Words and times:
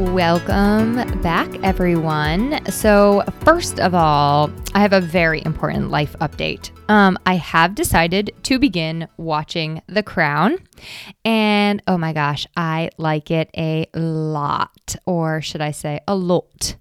Welcome 0.00 1.20
back, 1.20 1.62
everyone. 1.62 2.64
So, 2.70 3.22
first 3.44 3.78
of 3.78 3.94
all, 3.94 4.50
I 4.74 4.80
have 4.80 4.94
a 4.94 5.00
very 5.02 5.42
important 5.44 5.90
life 5.90 6.16
update. 6.22 6.70
Um, 6.88 7.18
I 7.26 7.34
have 7.34 7.74
decided 7.74 8.32
to 8.44 8.58
begin 8.58 9.08
watching 9.18 9.82
The 9.88 10.02
Crown, 10.02 10.56
and 11.22 11.82
oh 11.86 11.98
my 11.98 12.14
gosh, 12.14 12.46
I 12.56 12.88
like 12.96 13.30
it 13.30 13.50
a 13.54 13.88
lot, 13.92 14.96
or 15.04 15.42
should 15.42 15.60
I 15.60 15.72
say, 15.72 16.00
a 16.08 16.16
lot. 16.16 16.76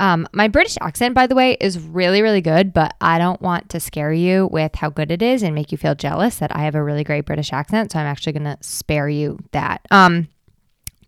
Um, 0.00 0.26
my 0.32 0.48
British 0.48 0.78
accent, 0.80 1.14
by 1.14 1.26
the 1.26 1.34
way, 1.34 1.58
is 1.60 1.78
really, 1.78 2.22
really 2.22 2.40
good, 2.40 2.72
but 2.72 2.94
I 3.02 3.18
don't 3.18 3.42
want 3.42 3.68
to 3.68 3.80
scare 3.80 4.14
you 4.14 4.48
with 4.50 4.76
how 4.76 4.88
good 4.88 5.10
it 5.10 5.20
is 5.20 5.42
and 5.42 5.54
make 5.54 5.72
you 5.72 5.78
feel 5.78 5.94
jealous 5.94 6.36
that 6.36 6.56
I 6.56 6.60
have 6.60 6.74
a 6.74 6.82
really 6.82 7.04
great 7.04 7.26
British 7.26 7.52
accent. 7.52 7.92
So, 7.92 7.98
I'm 7.98 8.06
actually 8.06 8.32
going 8.32 8.44
to 8.44 8.56
spare 8.62 9.10
you 9.10 9.38
that. 9.50 9.82
Um, 9.90 10.28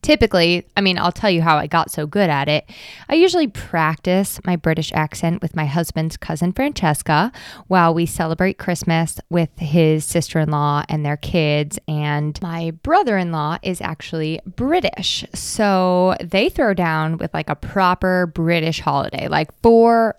typically, 0.04 0.66
I 0.76 0.82
mean, 0.82 0.98
I'll 0.98 1.10
tell 1.10 1.30
you 1.30 1.40
how 1.40 1.56
I 1.56 1.66
got 1.66 1.90
so 1.90 2.06
good 2.06 2.28
at 2.28 2.46
it. 2.46 2.68
I 3.08 3.14
usually 3.14 3.48
practice 3.48 4.38
my 4.44 4.54
British 4.54 4.92
accent 4.92 5.40
with 5.40 5.56
my 5.56 5.64
husband's 5.64 6.18
cousin 6.18 6.52
Francesca 6.52 7.32
while 7.68 7.94
we 7.94 8.04
celebrate 8.04 8.58
Christmas 8.58 9.18
with 9.30 9.48
his 9.58 10.04
sister 10.04 10.38
in 10.40 10.50
law 10.50 10.84
and 10.90 11.04
their 11.06 11.16
kids. 11.16 11.78
And 11.88 12.40
my 12.42 12.72
brother 12.82 13.16
in 13.16 13.32
law 13.32 13.56
is 13.62 13.80
actually 13.80 14.40
British. 14.46 15.24
So 15.32 16.14
they 16.20 16.50
throw 16.50 16.74
down 16.74 17.16
with 17.16 17.32
like 17.32 17.48
a 17.48 17.56
proper 17.56 18.26
British 18.26 18.80
holiday, 18.80 19.26
like 19.28 19.50
four 19.62 20.16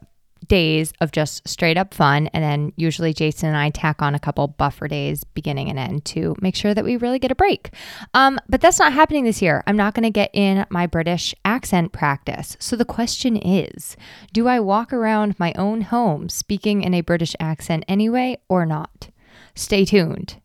days 0.47 0.93
of 1.01 1.11
just 1.11 1.47
straight 1.47 1.77
up 1.77 1.93
fun. 1.93 2.27
And 2.27 2.43
then 2.43 2.73
usually 2.75 3.13
Jason 3.13 3.49
and 3.49 3.57
I 3.57 3.69
tack 3.69 4.01
on 4.01 4.15
a 4.15 4.19
couple 4.19 4.47
buffer 4.47 4.87
days, 4.87 5.23
beginning 5.23 5.69
and 5.69 5.79
end, 5.79 6.05
to 6.05 6.35
make 6.41 6.55
sure 6.55 6.73
that 6.73 6.85
we 6.85 6.97
really 6.97 7.19
get 7.19 7.31
a 7.31 7.35
break. 7.35 7.73
Um, 8.13 8.39
but 8.47 8.61
that's 8.61 8.79
not 8.79 8.93
happening 8.93 9.25
this 9.25 9.41
year. 9.41 9.63
I'm 9.67 9.77
not 9.77 9.93
going 9.93 10.03
to 10.03 10.09
get 10.09 10.29
in 10.33 10.65
my 10.69 10.87
British 10.87 11.33
accent 11.43 11.91
practice. 11.91 12.57
So 12.59 12.75
the 12.75 12.85
question 12.85 13.37
is 13.37 13.97
do 14.33 14.47
I 14.47 14.59
walk 14.59 14.93
around 14.93 15.39
my 15.39 15.53
own 15.53 15.81
home 15.81 16.29
speaking 16.29 16.83
in 16.83 16.93
a 16.93 17.01
British 17.01 17.35
accent 17.39 17.85
anyway 17.87 18.37
or 18.49 18.65
not? 18.65 19.09
Stay 19.55 19.85
tuned 19.85 20.41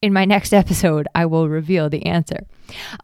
in 0.00 0.12
my 0.12 0.24
next 0.24 0.52
episode, 0.52 1.08
I 1.14 1.26
will 1.26 1.48
reveal 1.48 1.88
the 1.88 2.06
answer. 2.06 2.46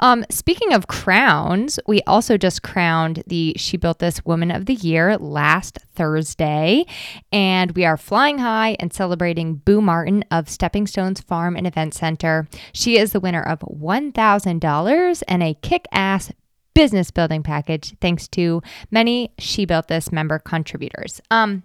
Um, 0.00 0.24
speaking 0.30 0.72
of 0.72 0.86
crowns, 0.86 1.80
we 1.86 2.02
also 2.02 2.36
just 2.36 2.62
crowned 2.62 3.22
the 3.26 3.54
She 3.56 3.76
Built 3.76 3.98
This 3.98 4.24
Woman 4.24 4.50
of 4.50 4.66
the 4.66 4.74
Year 4.74 5.16
last 5.16 5.78
Thursday, 5.94 6.84
and 7.32 7.72
we 7.72 7.84
are 7.84 7.96
flying 7.96 8.38
high 8.38 8.76
and 8.78 8.92
celebrating 8.92 9.56
Boo 9.56 9.80
Martin 9.80 10.24
of 10.30 10.48
Stepping 10.48 10.86
Stones 10.86 11.20
Farm 11.20 11.56
and 11.56 11.66
Event 11.66 11.94
Center. 11.94 12.46
She 12.72 12.98
is 12.98 13.12
the 13.12 13.20
winner 13.20 13.42
of 13.42 13.60
$1,000 13.60 15.22
and 15.26 15.42
a 15.42 15.54
kick 15.54 15.86
ass 15.92 16.30
business 16.74 17.10
building 17.10 17.42
package, 17.42 17.94
thanks 18.00 18.28
to 18.28 18.60
many 18.90 19.32
She 19.38 19.64
Built 19.64 19.88
This 19.88 20.12
member 20.12 20.38
contributors. 20.38 21.20
Um, 21.30 21.62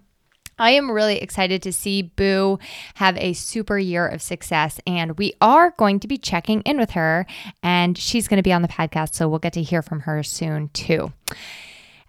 I 0.60 0.72
am 0.72 0.90
really 0.90 1.16
excited 1.16 1.62
to 1.62 1.72
see 1.72 2.02
Boo 2.02 2.58
have 2.94 3.16
a 3.16 3.32
super 3.32 3.78
year 3.78 4.06
of 4.06 4.20
success. 4.20 4.78
And 4.86 5.18
we 5.18 5.32
are 5.40 5.70
going 5.78 5.98
to 6.00 6.06
be 6.06 6.18
checking 6.18 6.60
in 6.62 6.78
with 6.78 6.90
her, 6.90 7.26
and 7.62 7.96
she's 7.96 8.28
going 8.28 8.36
to 8.36 8.42
be 8.42 8.52
on 8.52 8.62
the 8.62 8.68
podcast. 8.68 9.14
So 9.14 9.28
we'll 9.28 9.38
get 9.38 9.54
to 9.54 9.62
hear 9.62 9.80
from 9.80 10.00
her 10.00 10.22
soon, 10.22 10.68
too. 10.68 11.12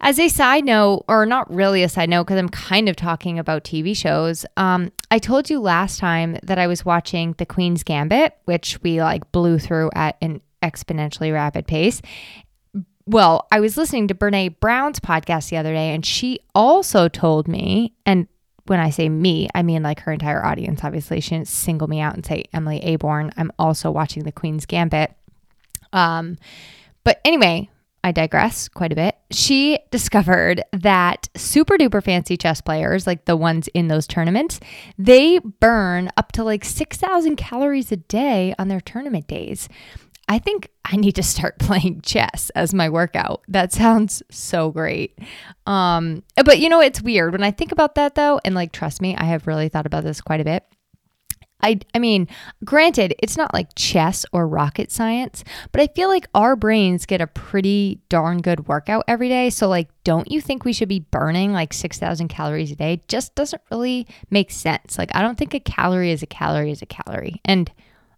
As 0.01 0.19
a 0.19 0.29
side 0.29 0.65
note, 0.65 1.05
or 1.07 1.25
not 1.25 1.53
really 1.53 1.83
a 1.83 1.89
side 1.89 2.09
note, 2.09 2.25
because 2.25 2.39
I'm 2.39 2.49
kind 2.49 2.89
of 2.89 2.95
talking 2.95 3.39
about 3.39 3.63
TV 3.63 3.95
shows, 3.95 4.45
um, 4.57 4.91
I 5.11 5.19
told 5.19 5.49
you 5.49 5.59
last 5.61 5.99
time 5.99 6.37
that 6.43 6.57
I 6.57 6.67
was 6.67 6.83
watching 6.83 7.35
The 7.37 7.45
Queen's 7.45 7.83
Gambit, 7.83 8.35
which 8.45 8.79
we 8.81 9.01
like 9.01 9.31
blew 9.31 9.59
through 9.59 9.91
at 9.93 10.17
an 10.21 10.41
exponentially 10.63 11.31
rapid 11.31 11.67
pace 11.67 12.01
well, 13.05 13.47
I 13.51 13.59
was 13.59 13.77
listening 13.77 14.07
to 14.07 14.15
Brene 14.15 14.59
Brown's 14.59 14.99
podcast 14.99 15.49
the 15.49 15.57
other 15.57 15.73
day, 15.73 15.93
and 15.93 16.05
she 16.05 16.39
also 16.53 17.07
told 17.09 17.47
me, 17.47 17.93
and 18.05 18.27
when 18.67 18.79
I 18.79 18.89
say 18.89 19.09
me, 19.09 19.49
I 19.55 19.63
mean 19.63 19.83
like 19.83 20.01
her 20.01 20.11
entire 20.11 20.43
audience. 20.43 20.83
Obviously, 20.83 21.19
she 21.19 21.31
didn't 21.31 21.47
single 21.47 21.87
me 21.87 21.99
out 21.99 22.15
and 22.15 22.25
say 22.25 22.45
Emily 22.53 22.81
Aborn. 22.81 23.31
I'm 23.37 23.51
also 23.57 23.91
watching 23.91 24.23
The 24.23 24.31
Queen's 24.31 24.65
Gambit. 24.65 25.13
Um, 25.93 26.37
but 27.03 27.19
anyway, 27.25 27.69
I 28.03 28.11
digress 28.11 28.67
quite 28.67 28.91
a 28.91 28.95
bit. 28.95 29.15
She 29.29 29.77
discovered 29.91 30.63
that 30.73 31.29
super 31.35 31.77
duper 31.77 32.03
fancy 32.03 32.35
chess 32.35 32.59
players, 32.59 33.05
like 33.05 33.25
the 33.25 33.37
ones 33.37 33.67
in 33.69 33.89
those 33.89 34.07
tournaments, 34.07 34.59
they 34.97 35.39
burn 35.39 36.09
up 36.17 36.31
to 36.33 36.43
like 36.43 36.65
6,000 36.65 37.35
calories 37.35 37.91
a 37.91 37.97
day 37.97 38.55
on 38.57 38.69
their 38.69 38.81
tournament 38.81 39.27
days. 39.27 39.69
I 40.31 40.39
think 40.39 40.69
I 40.85 40.95
need 40.95 41.15
to 41.15 41.23
start 41.23 41.59
playing 41.59 42.01
chess 42.03 42.51
as 42.51 42.73
my 42.73 42.87
workout. 42.87 43.41
That 43.49 43.73
sounds 43.73 44.23
so 44.31 44.71
great. 44.71 45.19
Um, 45.65 46.23
but 46.45 46.59
you 46.59 46.69
know, 46.69 46.79
it's 46.79 47.01
weird 47.01 47.33
when 47.33 47.43
I 47.43 47.51
think 47.51 47.73
about 47.73 47.95
that 47.95 48.15
though, 48.15 48.39
and 48.45 48.55
like, 48.55 48.71
trust 48.71 49.01
me, 49.01 49.13
I 49.17 49.25
have 49.25 49.45
really 49.45 49.67
thought 49.67 49.85
about 49.85 50.05
this 50.05 50.21
quite 50.21 50.39
a 50.39 50.45
bit. 50.45 50.63
I, 51.63 51.79
I 51.93 51.99
mean, 51.99 52.29
granted, 52.63 53.13
it's 53.19 53.35
not 53.35 53.53
like 53.53 53.75
chess 53.75 54.25
or 54.31 54.47
rocket 54.47 54.89
science, 54.89 55.43
but 55.73 55.81
I 55.81 55.87
feel 55.87 56.07
like 56.07 56.27
our 56.33 56.55
brains 56.55 57.05
get 57.05 57.19
a 57.19 57.27
pretty 57.27 57.99
darn 58.07 58.41
good 58.41 58.67
workout 58.69 59.03
every 59.09 59.27
day. 59.27 59.49
So, 59.49 59.67
like, 59.67 59.89
don't 60.05 60.31
you 60.31 60.39
think 60.39 60.63
we 60.63 60.73
should 60.73 60.89
be 60.89 61.01
burning 61.11 61.51
like 61.51 61.73
6,000 61.73 62.29
calories 62.29 62.71
a 62.71 62.75
day? 62.75 63.01
Just 63.09 63.35
doesn't 63.35 63.61
really 63.69 64.07
make 64.31 64.49
sense. 64.49 64.97
Like, 64.97 65.13
I 65.13 65.21
don't 65.21 65.37
think 65.37 65.53
a 65.53 65.59
calorie 65.59 66.11
is 66.11 66.23
a 66.23 66.27
calorie 66.27 66.71
is 66.71 66.81
a 66.81 66.87
calorie. 66.87 67.41
And 67.45 67.69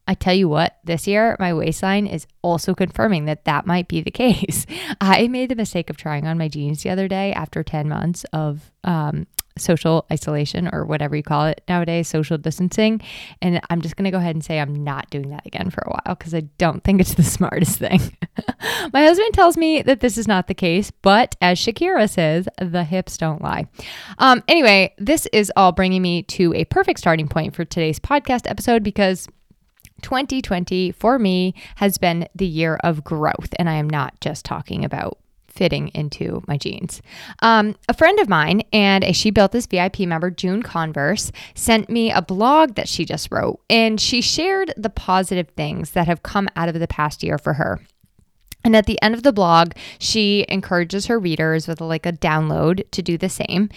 I 0.07 0.15
tell 0.15 0.33
you 0.33 0.49
what, 0.49 0.77
this 0.83 1.07
year 1.07 1.35
my 1.39 1.53
waistline 1.53 2.07
is 2.07 2.27
also 2.41 2.73
confirming 2.73 3.25
that 3.25 3.45
that 3.45 3.65
might 3.65 3.87
be 3.87 4.01
the 4.01 4.11
case. 4.11 4.65
I 5.01 5.27
made 5.27 5.49
the 5.49 5.55
mistake 5.55 5.89
of 5.89 5.97
trying 5.97 6.27
on 6.27 6.37
my 6.37 6.47
jeans 6.47 6.83
the 6.83 6.89
other 6.89 7.07
day 7.07 7.31
after 7.33 7.63
10 7.63 7.87
months 7.87 8.25
of 8.33 8.71
um, 8.83 9.27
social 9.57 10.05
isolation 10.11 10.69
or 10.71 10.85
whatever 10.85 11.15
you 11.15 11.23
call 11.23 11.45
it 11.45 11.61
nowadays, 11.67 12.07
social 12.07 12.37
distancing. 12.37 13.01
And 13.41 13.61
I'm 13.69 13.81
just 13.81 13.95
going 13.95 14.05
to 14.05 14.11
go 14.11 14.17
ahead 14.17 14.35
and 14.35 14.43
say 14.43 14.59
I'm 14.59 14.83
not 14.83 15.09
doing 15.09 15.29
that 15.29 15.45
again 15.45 15.69
for 15.69 15.81
a 15.85 15.91
while 15.91 16.15
because 16.15 16.33
I 16.33 16.41
don't 16.57 16.83
think 16.83 17.01
it's 17.01 17.13
the 17.13 17.23
smartest 17.23 17.79
thing. 17.79 17.99
my 18.93 19.03
husband 19.03 19.33
tells 19.33 19.57
me 19.57 19.81
that 19.83 19.99
this 19.99 20.17
is 20.17 20.27
not 20.27 20.47
the 20.47 20.53
case, 20.53 20.91
but 21.01 21.35
as 21.41 21.59
Shakira 21.59 22.09
says, 22.09 22.47
the 22.59 22.83
hips 22.83 23.17
don't 23.17 23.41
lie. 23.41 23.67
Um, 24.17 24.43
anyway, 24.47 24.93
this 24.97 25.27
is 25.27 25.51
all 25.55 25.71
bringing 25.71 26.01
me 26.01 26.23
to 26.23 26.53
a 26.53 26.65
perfect 26.65 26.99
starting 26.99 27.27
point 27.27 27.55
for 27.55 27.65
today's 27.65 27.99
podcast 27.99 28.49
episode 28.49 28.83
because 28.83 29.27
2020 30.03 30.91
for 30.91 31.17
me 31.17 31.55
has 31.75 31.97
been 31.97 32.27
the 32.35 32.45
year 32.45 32.79
of 32.83 33.03
growth. 33.03 33.49
And 33.57 33.69
I 33.69 33.73
am 33.73 33.89
not 33.89 34.19
just 34.21 34.45
talking 34.45 34.85
about 34.85 35.17
fitting 35.47 35.89
into 35.93 36.43
my 36.47 36.57
jeans. 36.57 37.01
Um, 37.41 37.75
a 37.87 37.93
friend 37.93 38.19
of 38.19 38.27
mine 38.27 38.63
and 38.73 39.03
a 39.03 39.13
She 39.13 39.29
Built 39.29 39.51
This 39.51 39.67
VIP 39.67 39.99
member, 39.99 40.31
June 40.31 40.63
Converse, 40.63 41.31
sent 41.53 41.89
me 41.89 42.11
a 42.11 42.21
blog 42.21 42.75
that 42.75 42.89
she 42.89 43.05
just 43.05 43.31
wrote, 43.31 43.59
and 43.69 44.01
she 44.01 44.21
shared 44.21 44.73
the 44.75 44.89
positive 44.89 45.49
things 45.49 45.91
that 45.91 46.07
have 46.07 46.23
come 46.23 46.49
out 46.55 46.69
of 46.69 46.79
the 46.79 46.87
past 46.87 47.23
year 47.23 47.37
for 47.37 47.53
her. 47.53 47.79
And 48.63 48.75
at 48.75 48.85
the 48.85 49.01
end 49.01 49.13
of 49.13 49.23
the 49.23 49.33
blog, 49.33 49.73
she 49.99 50.45
encourages 50.47 51.07
her 51.07 51.19
readers 51.19 51.67
with 51.67 51.81
like 51.81 52.05
a 52.05 52.13
download 52.13 52.89
to 52.91 53.01
do 53.01 53.17
the 53.17 53.29
same. 53.29 53.69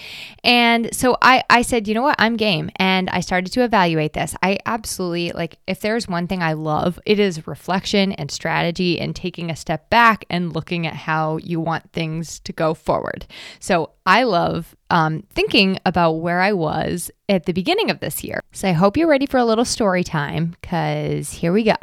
And 0.45 0.95
so 0.95 1.17
I, 1.21 1.43
I 1.51 1.63
said, 1.63 1.89
you 1.89 1.95
know 1.95 2.03
what, 2.03 2.17
I'm 2.19 2.37
game. 2.37 2.71
And 2.77 3.11
I 3.11 3.21
started 3.21 3.53
to 3.53 3.65
evaluate 3.65 4.13
this. 4.13 4.37
I 4.43 4.59
absolutely 4.65 5.33
like, 5.33 5.59
if 5.67 5.81
there's 5.81 6.07
one 6.07 6.29
thing 6.29 6.43
I 6.43 6.53
love, 6.53 7.01
it 7.05 7.19
is 7.19 7.47
reflection 7.47 8.13
and 8.13 8.31
strategy 8.31 9.01
and 9.01 9.15
taking 9.15 9.51
a 9.51 9.57
step 9.57 9.91
back 9.91 10.25
and 10.31 10.55
looking 10.55 10.87
at 10.87 10.95
how 10.95 11.39
you 11.39 11.61
want 11.61 11.93
things 11.93 12.39
to 12.41 12.53
go 12.53 12.75
forward. 12.75 13.27
So 13.59 13.91
I 14.07 14.23
love 14.23 14.77
um, 14.91 15.25
thinking 15.35 15.79
about 15.85 16.13
where 16.13 16.41
I 16.41 16.53
was 16.53 17.11
at 17.29 17.47
the 17.47 17.53
beginning 17.53 17.91
of 17.91 17.99
this 17.99 18.23
year. 18.23 18.41
So 18.53 18.69
I 18.69 18.73
hope 18.73 18.97
you're 18.97 19.09
ready 19.09 19.27
for 19.27 19.39
a 19.39 19.45
little 19.45 19.65
story 19.65 20.05
time 20.05 20.55
because 20.61 21.33
here 21.33 21.53
we 21.53 21.65
go. 21.65 21.75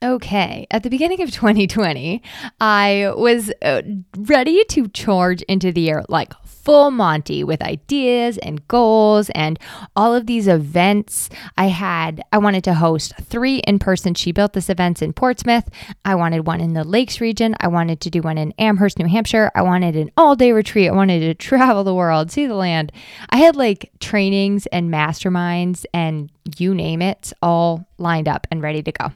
Okay, 0.00 0.64
at 0.70 0.84
the 0.84 0.90
beginning 0.90 1.22
of 1.22 1.30
2020, 1.32 2.22
I 2.60 3.12
was 3.16 3.50
uh, 3.62 3.82
ready 4.16 4.62
to 4.66 4.86
charge 4.88 5.42
into 5.42 5.72
the 5.72 5.80
year 5.80 6.04
like 6.08 6.32
full 6.44 6.92
Monty 6.92 7.42
with 7.42 7.62
ideas 7.62 8.38
and 8.38 8.66
goals 8.68 9.28
and 9.30 9.58
all 9.96 10.14
of 10.14 10.26
these 10.26 10.46
events. 10.46 11.30
I 11.56 11.66
had, 11.66 12.22
I 12.32 12.38
wanted 12.38 12.62
to 12.64 12.74
host 12.74 13.14
three 13.22 13.56
in 13.60 13.80
person 13.80 14.14
She 14.14 14.30
Built 14.30 14.52
This 14.52 14.70
events 14.70 15.02
in 15.02 15.14
Portsmouth. 15.14 15.68
I 16.04 16.14
wanted 16.14 16.46
one 16.46 16.60
in 16.60 16.74
the 16.74 16.84
Lakes 16.84 17.20
region. 17.20 17.56
I 17.58 17.66
wanted 17.66 18.00
to 18.02 18.10
do 18.10 18.20
one 18.20 18.38
in 18.38 18.52
Amherst, 18.58 19.00
New 19.00 19.08
Hampshire. 19.08 19.50
I 19.56 19.62
wanted 19.62 19.96
an 19.96 20.10
all 20.16 20.36
day 20.36 20.52
retreat. 20.52 20.90
I 20.90 20.94
wanted 20.94 21.20
to 21.20 21.34
travel 21.48 21.82
the 21.82 21.94
world, 21.94 22.30
see 22.30 22.46
the 22.46 22.54
land. 22.54 22.92
I 23.30 23.38
had 23.38 23.56
like 23.56 23.90
trainings 23.98 24.66
and 24.66 24.92
masterminds 24.92 25.86
and 25.92 26.30
you 26.56 26.72
name 26.72 27.02
it, 27.02 27.32
all 27.42 27.88
lined 27.98 28.28
up 28.28 28.46
and 28.52 28.62
ready 28.62 28.82
to 28.82 28.92
go. 28.92 29.10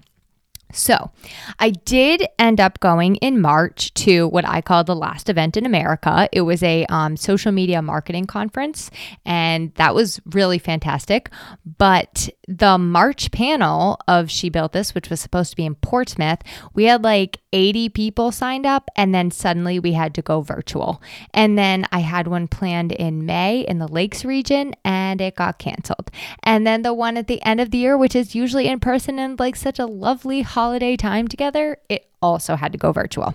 So, 0.72 1.10
I 1.58 1.70
did 1.70 2.26
end 2.38 2.60
up 2.60 2.80
going 2.80 3.16
in 3.16 3.40
March 3.40 3.92
to 3.94 4.28
what 4.28 4.46
I 4.46 4.60
call 4.60 4.84
the 4.84 4.96
last 4.96 5.28
event 5.28 5.56
in 5.56 5.66
America. 5.66 6.28
It 6.32 6.42
was 6.42 6.62
a 6.62 6.86
um, 6.86 7.16
social 7.16 7.52
media 7.52 7.82
marketing 7.82 8.26
conference, 8.26 8.90
and 9.24 9.74
that 9.74 9.94
was 9.94 10.20
really 10.32 10.58
fantastic. 10.58 11.30
But 11.78 12.28
the 12.58 12.76
March 12.76 13.30
panel 13.30 13.98
of 14.06 14.30
She 14.30 14.50
Built 14.50 14.72
This, 14.72 14.94
which 14.94 15.08
was 15.08 15.20
supposed 15.20 15.50
to 15.50 15.56
be 15.56 15.64
in 15.64 15.74
Portsmouth, 15.76 16.40
we 16.74 16.84
had 16.84 17.02
like 17.02 17.40
80 17.52 17.88
people 17.90 18.30
signed 18.30 18.66
up, 18.66 18.90
and 18.94 19.14
then 19.14 19.30
suddenly 19.30 19.78
we 19.78 19.92
had 19.92 20.14
to 20.14 20.22
go 20.22 20.42
virtual. 20.42 21.00
And 21.32 21.56
then 21.56 21.86
I 21.92 22.00
had 22.00 22.26
one 22.28 22.48
planned 22.48 22.92
in 22.92 23.24
May 23.24 23.60
in 23.60 23.78
the 23.78 23.88
Lakes 23.88 24.24
region, 24.24 24.74
and 24.84 25.20
it 25.20 25.34
got 25.34 25.58
canceled. 25.58 26.10
And 26.42 26.66
then 26.66 26.82
the 26.82 26.94
one 26.94 27.16
at 27.16 27.26
the 27.26 27.42
end 27.42 27.60
of 27.60 27.70
the 27.70 27.78
year, 27.78 27.96
which 27.96 28.14
is 28.14 28.34
usually 28.34 28.68
in 28.68 28.80
person 28.80 29.18
and 29.18 29.38
like 29.38 29.56
such 29.56 29.78
a 29.78 29.86
lovely 29.86 30.42
holiday 30.42 30.96
time 30.96 31.28
together, 31.28 31.78
it 31.88 32.10
also 32.20 32.56
had 32.56 32.72
to 32.72 32.78
go 32.78 32.92
virtual. 32.92 33.34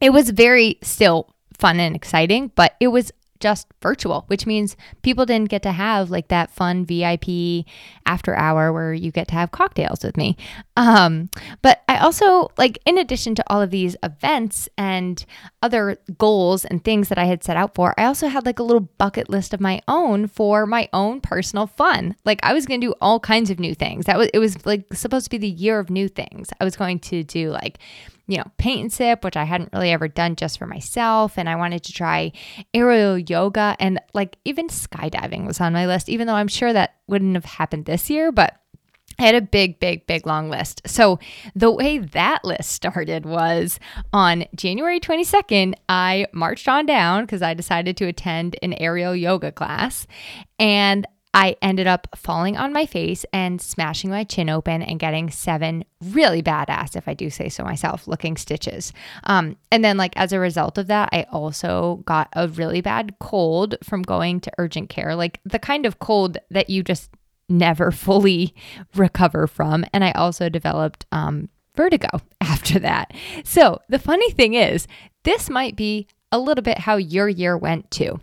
It 0.00 0.10
was 0.10 0.30
very 0.30 0.78
still 0.82 1.34
fun 1.58 1.80
and 1.80 1.96
exciting, 1.96 2.52
but 2.54 2.74
it 2.80 2.88
was 2.88 3.12
just 3.40 3.66
virtual, 3.82 4.24
which 4.28 4.46
means 4.46 4.76
people 5.02 5.26
didn't 5.26 5.50
get 5.50 5.62
to 5.62 5.72
have 5.72 6.10
like 6.10 6.28
that 6.28 6.50
fun 6.50 6.84
VIP 6.84 7.66
after 8.06 8.34
hour 8.34 8.72
where 8.72 8.94
you 8.94 9.10
get 9.10 9.28
to 9.28 9.34
have 9.34 9.50
cocktails 9.50 10.04
with 10.04 10.16
me. 10.16 10.36
Um, 10.76 11.30
but 11.62 11.82
I 11.88 11.98
also, 11.98 12.50
like, 12.58 12.78
in 12.84 12.98
addition 12.98 13.34
to 13.36 13.44
all 13.48 13.62
of 13.62 13.70
these 13.70 13.96
events 14.02 14.68
and 14.76 15.24
other 15.62 15.98
goals 16.18 16.64
and 16.64 16.84
things 16.84 17.08
that 17.08 17.18
I 17.18 17.24
had 17.24 17.42
set 17.42 17.56
out 17.56 17.74
for, 17.74 17.94
I 17.98 18.04
also 18.04 18.28
had 18.28 18.44
like 18.44 18.58
a 18.58 18.62
little 18.62 18.88
bucket 18.98 19.28
list 19.30 19.54
of 19.54 19.60
my 19.60 19.80
own 19.88 20.28
for 20.28 20.66
my 20.66 20.88
own 20.92 21.20
personal 21.20 21.66
fun. 21.66 22.16
Like, 22.24 22.40
I 22.42 22.52
was 22.52 22.66
going 22.66 22.80
to 22.80 22.86
do 22.88 22.94
all 23.00 23.20
kinds 23.20 23.50
of 23.50 23.58
new 23.58 23.74
things. 23.74 24.04
That 24.06 24.18
was, 24.18 24.28
it 24.34 24.38
was 24.38 24.64
like 24.66 24.92
supposed 24.92 25.24
to 25.26 25.30
be 25.30 25.38
the 25.38 25.48
year 25.48 25.78
of 25.78 25.90
new 25.90 26.08
things. 26.08 26.50
I 26.60 26.64
was 26.64 26.76
going 26.76 26.98
to 27.00 27.24
do 27.24 27.50
like, 27.50 27.78
you 28.26 28.38
know, 28.38 28.50
paint 28.58 28.80
and 28.80 28.92
sip, 28.92 29.24
which 29.24 29.36
I 29.36 29.44
hadn't 29.44 29.72
really 29.72 29.90
ever 29.90 30.08
done 30.08 30.36
just 30.36 30.58
for 30.58 30.66
myself. 30.66 31.38
And 31.38 31.48
I 31.48 31.56
wanted 31.56 31.84
to 31.84 31.92
try 31.92 32.32
aerial 32.74 33.18
yoga 33.18 33.76
and 33.78 34.00
like 34.14 34.36
even 34.44 34.68
skydiving 34.68 35.46
was 35.46 35.60
on 35.60 35.72
my 35.72 35.86
list, 35.86 36.08
even 36.08 36.26
though 36.26 36.34
I'm 36.34 36.48
sure 36.48 36.72
that 36.72 36.96
wouldn't 37.06 37.34
have 37.34 37.44
happened 37.44 37.84
this 37.84 38.10
year, 38.10 38.32
but 38.32 38.60
I 39.18 39.22
had 39.22 39.34
a 39.34 39.40
big, 39.40 39.80
big, 39.80 40.06
big 40.06 40.26
long 40.26 40.50
list. 40.50 40.82
So 40.86 41.18
the 41.54 41.70
way 41.70 41.98
that 41.98 42.44
list 42.44 42.70
started 42.70 43.24
was 43.24 43.80
on 44.12 44.44
January 44.54 45.00
22nd, 45.00 45.74
I 45.88 46.26
marched 46.32 46.68
on 46.68 46.84
down 46.84 47.24
because 47.24 47.40
I 47.42 47.54
decided 47.54 47.96
to 47.98 48.06
attend 48.06 48.56
an 48.62 48.74
aerial 48.74 49.16
yoga 49.16 49.52
class. 49.52 50.06
And 50.58 51.06
I 51.36 51.54
ended 51.60 51.86
up 51.86 52.08
falling 52.16 52.56
on 52.56 52.72
my 52.72 52.86
face 52.86 53.26
and 53.30 53.60
smashing 53.60 54.08
my 54.08 54.24
chin 54.24 54.48
open 54.48 54.80
and 54.80 54.98
getting 54.98 55.28
seven 55.28 55.84
really 56.02 56.42
badass, 56.42 56.96
if 56.96 57.06
I 57.06 57.12
do 57.12 57.28
say 57.28 57.50
so 57.50 57.62
myself, 57.62 58.08
looking 58.08 58.38
stitches. 58.38 58.94
Um, 59.24 59.58
and 59.70 59.84
then, 59.84 59.98
like, 59.98 60.16
as 60.16 60.32
a 60.32 60.40
result 60.40 60.78
of 60.78 60.86
that, 60.86 61.10
I 61.12 61.26
also 61.30 61.96
got 62.06 62.30
a 62.32 62.48
really 62.48 62.80
bad 62.80 63.16
cold 63.20 63.74
from 63.84 64.00
going 64.00 64.40
to 64.40 64.52
urgent 64.56 64.88
care, 64.88 65.14
like 65.14 65.38
the 65.44 65.58
kind 65.58 65.84
of 65.84 65.98
cold 65.98 66.38
that 66.50 66.70
you 66.70 66.82
just 66.82 67.10
never 67.50 67.90
fully 67.92 68.54
recover 68.94 69.46
from. 69.46 69.84
And 69.92 70.02
I 70.02 70.12
also 70.12 70.48
developed 70.48 71.04
um, 71.12 71.50
vertigo 71.76 72.08
after 72.40 72.78
that. 72.78 73.12
So 73.44 73.82
the 73.90 73.98
funny 73.98 74.30
thing 74.30 74.54
is, 74.54 74.88
this 75.24 75.50
might 75.50 75.76
be 75.76 76.06
a 76.32 76.38
little 76.38 76.62
bit 76.62 76.78
how 76.78 76.96
your 76.96 77.28
year 77.28 77.58
went 77.58 77.90
too 77.90 78.20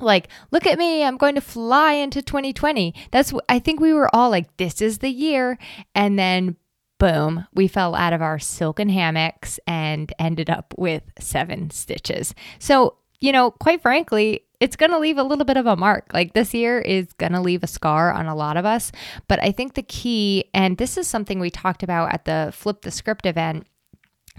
like 0.00 0.28
look 0.50 0.66
at 0.66 0.78
me 0.78 1.04
i'm 1.04 1.16
going 1.16 1.34
to 1.34 1.40
fly 1.40 1.92
into 1.92 2.22
2020 2.22 2.94
that's 3.10 3.32
i 3.48 3.58
think 3.58 3.80
we 3.80 3.92
were 3.92 4.14
all 4.14 4.30
like 4.30 4.56
this 4.56 4.80
is 4.80 4.98
the 4.98 5.10
year 5.10 5.58
and 5.94 6.18
then 6.18 6.56
boom 6.98 7.46
we 7.54 7.68
fell 7.68 7.94
out 7.94 8.12
of 8.12 8.22
our 8.22 8.38
silken 8.38 8.88
hammocks 8.88 9.60
and 9.66 10.12
ended 10.18 10.50
up 10.50 10.74
with 10.76 11.02
seven 11.18 11.70
stitches 11.70 12.34
so 12.58 12.96
you 13.20 13.32
know 13.32 13.50
quite 13.50 13.80
frankly 13.80 14.44
it's 14.60 14.76
going 14.76 14.90
to 14.90 14.98
leave 14.98 15.18
a 15.18 15.22
little 15.22 15.44
bit 15.44 15.56
of 15.56 15.66
a 15.66 15.76
mark. 15.76 16.10
Like 16.12 16.32
this 16.32 16.52
year 16.52 16.80
is 16.80 17.12
going 17.14 17.32
to 17.32 17.40
leave 17.40 17.62
a 17.62 17.68
scar 17.68 18.12
on 18.12 18.26
a 18.26 18.34
lot 18.34 18.56
of 18.56 18.64
us. 18.64 18.90
But 19.28 19.42
I 19.42 19.52
think 19.52 19.74
the 19.74 19.82
key, 19.82 20.44
and 20.52 20.76
this 20.78 20.96
is 20.96 21.06
something 21.06 21.38
we 21.38 21.50
talked 21.50 21.82
about 21.82 22.12
at 22.12 22.24
the 22.24 22.50
Flip 22.54 22.82
the 22.82 22.90
Script 22.90 23.26
event 23.26 23.66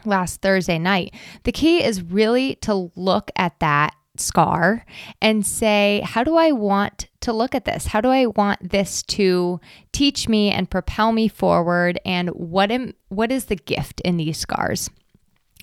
last 0.06 0.42
Thursday 0.42 0.80
night, 0.80 1.14
the 1.44 1.52
key 1.52 1.84
is 1.84 2.02
really 2.02 2.56
to 2.56 2.92
look 2.96 3.32
at 3.36 3.60
that 3.60 3.96
scar 4.20 4.86
and 5.22 5.46
say, 5.46 6.02
how 6.06 6.24
do 6.24 6.36
I 6.36 6.52
want 6.52 7.08
to 7.22 7.34
look 7.34 7.56
at 7.56 7.66
this? 7.66 7.88
How 7.88 8.02
do 8.02 8.10
I 8.10 8.28
want 8.28 8.72
this 8.72 9.04
to 9.04 9.60
teach 9.92 10.28
me 10.28 10.52
and 10.52 10.70
propel 10.70 11.12
me 11.12 11.28
forward? 11.28 12.00
And 12.06 12.30
what 12.30 12.72
am 12.72 12.94
what 13.10 13.32
is 13.32 13.46
the 13.46 13.56
gift 13.56 14.02
in 14.02 14.18
these 14.18 14.38
scars? 14.38 14.90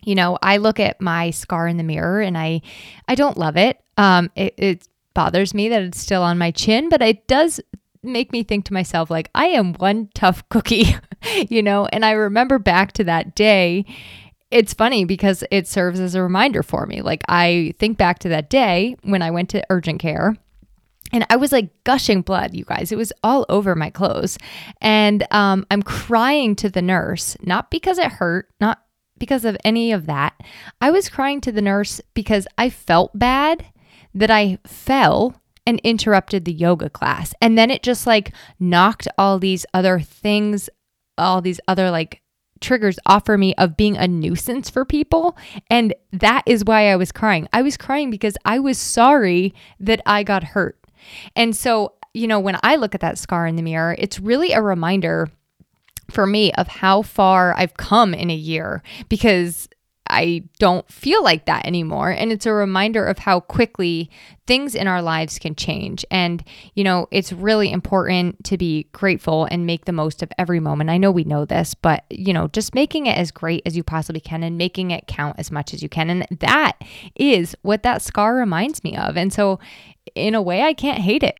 You 0.02 0.14
know, 0.14 0.38
I 0.42 0.58
look 0.58 0.78
at 0.78 1.00
my 1.00 1.30
scar 1.30 1.66
in 1.66 1.76
the 1.76 1.82
mirror 1.82 2.20
and 2.20 2.36
I 2.36 2.62
I 3.08 3.14
don't 3.14 3.38
love 3.38 3.56
it. 3.56 3.80
Um, 3.96 4.30
it, 4.36 4.54
it 4.56 4.88
bothers 5.14 5.54
me 5.54 5.68
that 5.68 5.82
it's 5.82 6.00
still 6.00 6.22
on 6.22 6.38
my 6.38 6.50
chin, 6.50 6.88
but 6.88 7.02
it 7.02 7.26
does 7.26 7.60
make 8.02 8.32
me 8.32 8.42
think 8.42 8.64
to 8.66 8.72
myself 8.72 9.10
like 9.10 9.30
I 9.34 9.46
am 9.46 9.74
one 9.74 10.08
tough 10.14 10.48
cookie, 10.48 10.94
you 11.48 11.62
know. 11.62 11.86
And 11.86 12.04
I 12.04 12.12
remember 12.12 12.58
back 12.58 12.92
to 12.92 13.04
that 13.04 13.34
day 13.34 13.84
it's 14.50 14.74
funny 14.74 15.04
because 15.04 15.42
it 15.50 15.66
serves 15.66 16.00
as 16.00 16.14
a 16.14 16.22
reminder 16.22 16.62
for 16.62 16.86
me. 16.86 17.02
Like 17.02 17.22
I 17.28 17.74
think 17.78 17.98
back 17.98 18.20
to 18.20 18.28
that 18.30 18.50
day 18.50 18.96
when 19.02 19.22
I 19.22 19.30
went 19.30 19.50
to 19.50 19.66
urgent 19.70 20.00
care 20.00 20.36
and 21.12 21.26
I 21.30 21.36
was 21.36 21.52
like 21.52 21.70
gushing 21.84 22.22
blood, 22.22 22.54
you 22.54 22.64
guys. 22.64 22.92
It 22.92 22.98
was 22.98 23.12
all 23.22 23.46
over 23.48 23.74
my 23.74 23.90
clothes. 23.90 24.38
And 24.80 25.26
um, 25.30 25.66
I'm 25.70 25.82
crying 25.82 26.56
to 26.56 26.68
the 26.68 26.82
nurse, 26.82 27.36
not 27.42 27.70
because 27.70 27.98
it 27.98 28.12
hurt, 28.12 28.48
not 28.60 28.82
because 29.18 29.44
of 29.44 29.56
any 29.64 29.92
of 29.92 30.06
that. 30.06 30.34
I 30.80 30.90
was 30.90 31.08
crying 31.08 31.40
to 31.42 31.52
the 31.52 31.62
nurse 31.62 32.00
because 32.14 32.46
I 32.58 32.70
felt 32.70 33.18
bad 33.18 33.66
that 34.14 34.30
I 34.30 34.58
fell 34.66 35.40
and 35.66 35.80
interrupted 35.80 36.44
the 36.44 36.52
yoga 36.52 36.88
class. 36.88 37.34
And 37.40 37.56
then 37.58 37.70
it 37.70 37.82
just 37.82 38.06
like 38.06 38.32
knocked 38.60 39.08
all 39.18 39.38
these 39.38 39.66
other 39.74 40.00
things, 40.00 40.68
all 41.18 41.40
these 41.40 41.60
other 41.66 41.90
like 41.90 42.22
triggers 42.60 42.98
offer 43.06 43.36
me 43.36 43.54
of 43.56 43.76
being 43.76 43.96
a 43.96 44.08
nuisance 44.08 44.70
for 44.70 44.84
people. 44.84 45.36
And 45.70 45.94
that 46.12 46.42
is 46.46 46.64
why 46.64 46.90
I 46.90 46.96
was 46.96 47.12
crying. 47.12 47.48
I 47.52 47.62
was 47.62 47.76
crying 47.76 48.10
because 48.10 48.36
I 48.44 48.58
was 48.58 48.78
sorry 48.78 49.54
that 49.80 50.00
I 50.06 50.22
got 50.22 50.44
hurt. 50.44 50.78
And 51.34 51.54
so, 51.54 51.94
you 52.14 52.26
know, 52.26 52.40
when 52.40 52.58
I 52.62 52.76
look 52.76 52.94
at 52.94 53.00
that 53.00 53.18
scar 53.18 53.46
in 53.46 53.56
the 53.56 53.62
mirror, 53.62 53.94
it's 53.98 54.18
really 54.18 54.52
a 54.52 54.62
reminder 54.62 55.28
for 56.10 56.26
me 56.26 56.52
of 56.52 56.68
how 56.68 57.02
far 57.02 57.54
I've 57.56 57.76
come 57.76 58.14
in 58.14 58.30
a 58.30 58.34
year 58.34 58.82
because 59.08 59.68
I 60.08 60.44
don't 60.58 60.90
feel 60.90 61.22
like 61.22 61.46
that 61.46 61.66
anymore. 61.66 62.10
And 62.10 62.32
it's 62.32 62.46
a 62.46 62.52
reminder 62.52 63.04
of 63.06 63.18
how 63.18 63.40
quickly 63.40 64.10
things 64.46 64.74
in 64.74 64.86
our 64.86 65.02
lives 65.02 65.38
can 65.38 65.54
change. 65.54 66.04
And, 66.10 66.44
you 66.74 66.84
know, 66.84 67.08
it's 67.10 67.32
really 67.32 67.70
important 67.70 68.44
to 68.44 68.56
be 68.56 68.88
grateful 68.92 69.46
and 69.50 69.66
make 69.66 69.84
the 69.84 69.92
most 69.92 70.22
of 70.22 70.30
every 70.38 70.60
moment. 70.60 70.90
I 70.90 70.98
know 70.98 71.10
we 71.10 71.24
know 71.24 71.44
this, 71.44 71.74
but, 71.74 72.04
you 72.10 72.32
know, 72.32 72.48
just 72.48 72.74
making 72.74 73.06
it 73.06 73.18
as 73.18 73.30
great 73.30 73.62
as 73.66 73.76
you 73.76 73.82
possibly 73.82 74.20
can 74.20 74.42
and 74.42 74.56
making 74.56 74.90
it 74.90 75.06
count 75.06 75.38
as 75.38 75.50
much 75.50 75.74
as 75.74 75.82
you 75.82 75.88
can. 75.88 76.10
And 76.10 76.26
that 76.40 76.80
is 77.14 77.56
what 77.62 77.82
that 77.82 78.02
scar 78.02 78.36
reminds 78.36 78.84
me 78.84 78.96
of. 78.96 79.16
And 79.16 79.32
so, 79.32 79.58
in 80.14 80.34
a 80.34 80.42
way, 80.42 80.62
I 80.62 80.72
can't 80.72 81.00
hate 81.00 81.22
it. 81.22 81.36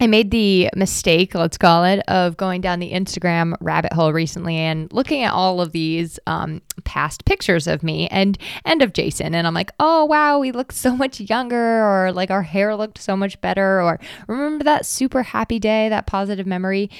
I 0.00 0.06
made 0.06 0.30
the 0.30 0.70
mistake, 0.76 1.34
let's 1.34 1.58
call 1.58 1.84
it, 1.84 2.00
of 2.08 2.36
going 2.36 2.60
down 2.60 2.78
the 2.78 2.92
Instagram 2.92 3.56
rabbit 3.60 3.92
hole 3.92 4.12
recently 4.12 4.56
and 4.56 4.92
looking 4.92 5.24
at 5.24 5.32
all 5.32 5.60
of 5.60 5.72
these 5.72 6.20
um, 6.26 6.62
past 6.84 7.24
pictures 7.24 7.66
of 7.66 7.82
me 7.82 8.06
and 8.08 8.38
and 8.64 8.82
of 8.82 8.92
Jason, 8.92 9.34
and 9.34 9.46
I'm 9.46 9.54
like, 9.54 9.72
oh 9.80 10.04
wow, 10.04 10.38
we 10.38 10.52
look 10.52 10.72
so 10.72 10.96
much 10.96 11.20
younger, 11.20 11.84
or 11.84 12.12
like 12.12 12.30
our 12.30 12.42
hair 12.42 12.76
looked 12.76 12.98
so 12.98 13.16
much 13.16 13.40
better, 13.40 13.82
or 13.82 13.98
remember 14.28 14.64
that 14.64 14.86
super 14.86 15.22
happy 15.22 15.58
day, 15.58 15.88
that 15.88 16.06
positive 16.06 16.46
memory, 16.46 16.90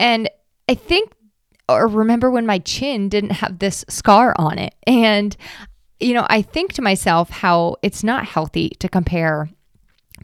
and 0.00 0.28
I 0.68 0.74
think, 0.74 1.12
or 1.68 1.86
remember 1.86 2.30
when 2.30 2.46
my 2.46 2.58
chin 2.58 3.08
didn't 3.08 3.32
have 3.32 3.60
this 3.60 3.84
scar 3.88 4.34
on 4.36 4.58
it, 4.58 4.74
and 4.86 5.36
you 6.00 6.14
know, 6.14 6.26
I 6.28 6.42
think 6.42 6.72
to 6.72 6.82
myself 6.82 7.30
how 7.30 7.76
it's 7.82 8.02
not 8.02 8.24
healthy 8.24 8.70
to 8.80 8.88
compare 8.88 9.48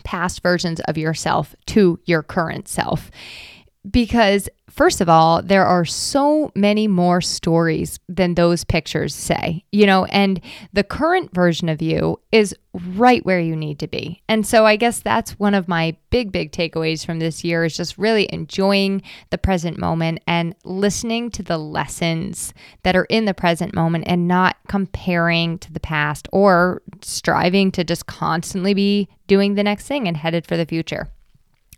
past 0.04 0.42
versions 0.42 0.80
of 0.80 0.98
yourself 0.98 1.54
to 1.66 1.98
your 2.04 2.22
current 2.22 2.68
self. 2.68 3.10
Because 3.88 4.48
first 4.78 5.00
of 5.00 5.08
all, 5.08 5.42
there 5.42 5.66
are 5.66 5.84
so 5.84 6.52
many 6.54 6.86
more 6.86 7.20
stories 7.20 7.98
than 8.08 8.36
those 8.36 8.62
pictures 8.62 9.12
say, 9.12 9.64
you 9.72 9.84
know, 9.84 10.04
and 10.04 10.40
the 10.72 10.84
current 10.84 11.34
version 11.34 11.68
of 11.68 11.82
you 11.82 12.20
is 12.30 12.54
right 12.94 13.26
where 13.26 13.40
you 13.40 13.56
need 13.56 13.80
to 13.80 13.88
be. 13.88 14.22
And 14.28 14.46
so 14.46 14.64
I 14.64 14.76
guess 14.76 15.00
that's 15.00 15.32
one 15.32 15.54
of 15.54 15.66
my 15.66 15.96
big, 16.10 16.30
big 16.30 16.52
takeaways 16.52 17.04
from 17.04 17.18
this 17.18 17.42
year 17.42 17.64
is 17.64 17.76
just 17.76 17.98
really 17.98 18.32
enjoying 18.32 19.02
the 19.30 19.38
present 19.38 19.78
moment 19.78 20.20
and 20.28 20.54
listening 20.62 21.32
to 21.32 21.42
the 21.42 21.58
lessons 21.58 22.54
that 22.84 22.94
are 22.94 23.06
in 23.06 23.24
the 23.24 23.34
present 23.34 23.74
moment 23.74 24.04
and 24.06 24.28
not 24.28 24.58
comparing 24.68 25.58
to 25.58 25.72
the 25.72 25.80
past 25.80 26.28
or 26.32 26.82
striving 27.00 27.72
to 27.72 27.82
just 27.82 28.06
constantly 28.06 28.74
be 28.74 29.08
doing 29.26 29.56
the 29.56 29.64
next 29.64 29.88
thing 29.88 30.06
and 30.06 30.16
headed 30.16 30.46
for 30.46 30.56
the 30.56 30.66
future. 30.66 31.08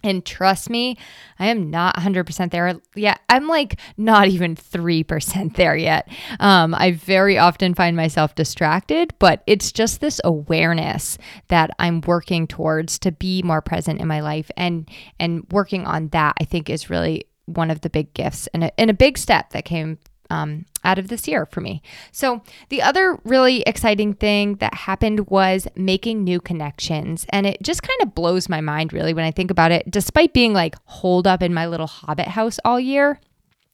And 0.03 0.25
trust 0.25 0.71
me, 0.71 0.97
I 1.39 1.49
am 1.49 1.71
not 1.71 1.97
100% 1.97 2.51
there 2.51 2.81
yet. 2.95 3.21
I'm 3.29 3.47
like 3.49 3.79
not 3.97 4.29
even 4.29 4.57
3% 4.57 5.57
there 5.57 5.77
yet. 5.77 6.09
Um, 6.39 6.75
I 6.75 6.93
very 6.93 7.37
often 7.37 7.75
find 7.75 7.97
myself 7.97 8.35
distracted, 8.35 9.13
but 9.19 9.43
it's 9.47 9.73
just 9.73 10.01
this 10.01 10.21
awareness 10.25 11.19
that 11.49 11.71
I'm 11.79 12.01
working 12.03 12.47
towards 12.47 12.99
to 13.01 13.13
be 13.13 13.43
more 13.43 13.61
present 13.61 14.01
in 14.01 14.09
my 14.09 14.21
life. 14.21 14.51
And, 14.57 14.89
and 15.19 15.47
working 15.51 15.87
on 15.87 16.09
that, 16.09 16.35
I 16.41 16.45
think, 16.45 16.71
is 16.71 16.91
really 16.91 17.27
one 17.47 17.71
of 17.71 17.81
the 17.81 17.91
big 17.91 18.15
gifts 18.15 18.47
and 18.49 18.65
a, 18.65 18.81
and 18.81 18.91
a 18.91 18.95
big 18.95 19.19
step 19.19 19.51
that 19.51 19.65
came 19.65 19.99
um, 20.31 20.65
out 20.85 20.99
of 20.99 21.09
this 21.09 21.29
year 21.29 21.47
for 21.47 21.61
me. 21.61 21.83
So, 22.13 22.43
the 22.69 22.83
other 22.83 23.19
really 23.25 23.63
exciting 23.63 24.15
thing 24.15 24.55
that 24.57 24.75
happened 24.75 25.29
was 25.29 25.69
making 25.77 26.25
new 26.25 26.41
connections. 26.41 27.27
And 27.31 27.47
it 27.47 27.63
just 27.63 27.83
kind 27.83 28.01
of 28.03 28.15
blows 28.15 28.49
my 28.49 28.61
mind, 28.61 28.93
really, 28.93 29.13
when 29.13 29.25
I 29.25 29.31
think 29.31 29.51
about 29.51 29.73
it. 29.73 29.91
Despite 29.91 30.33
being 30.33 30.53
like 30.53 30.77
holed 30.85 31.27
up 31.27 31.43
in 31.43 31.53
my 31.53 31.67
little 31.67 31.87
hobbit 31.87 32.29
house 32.29 32.59
all 32.65 32.81
year, 32.81 33.21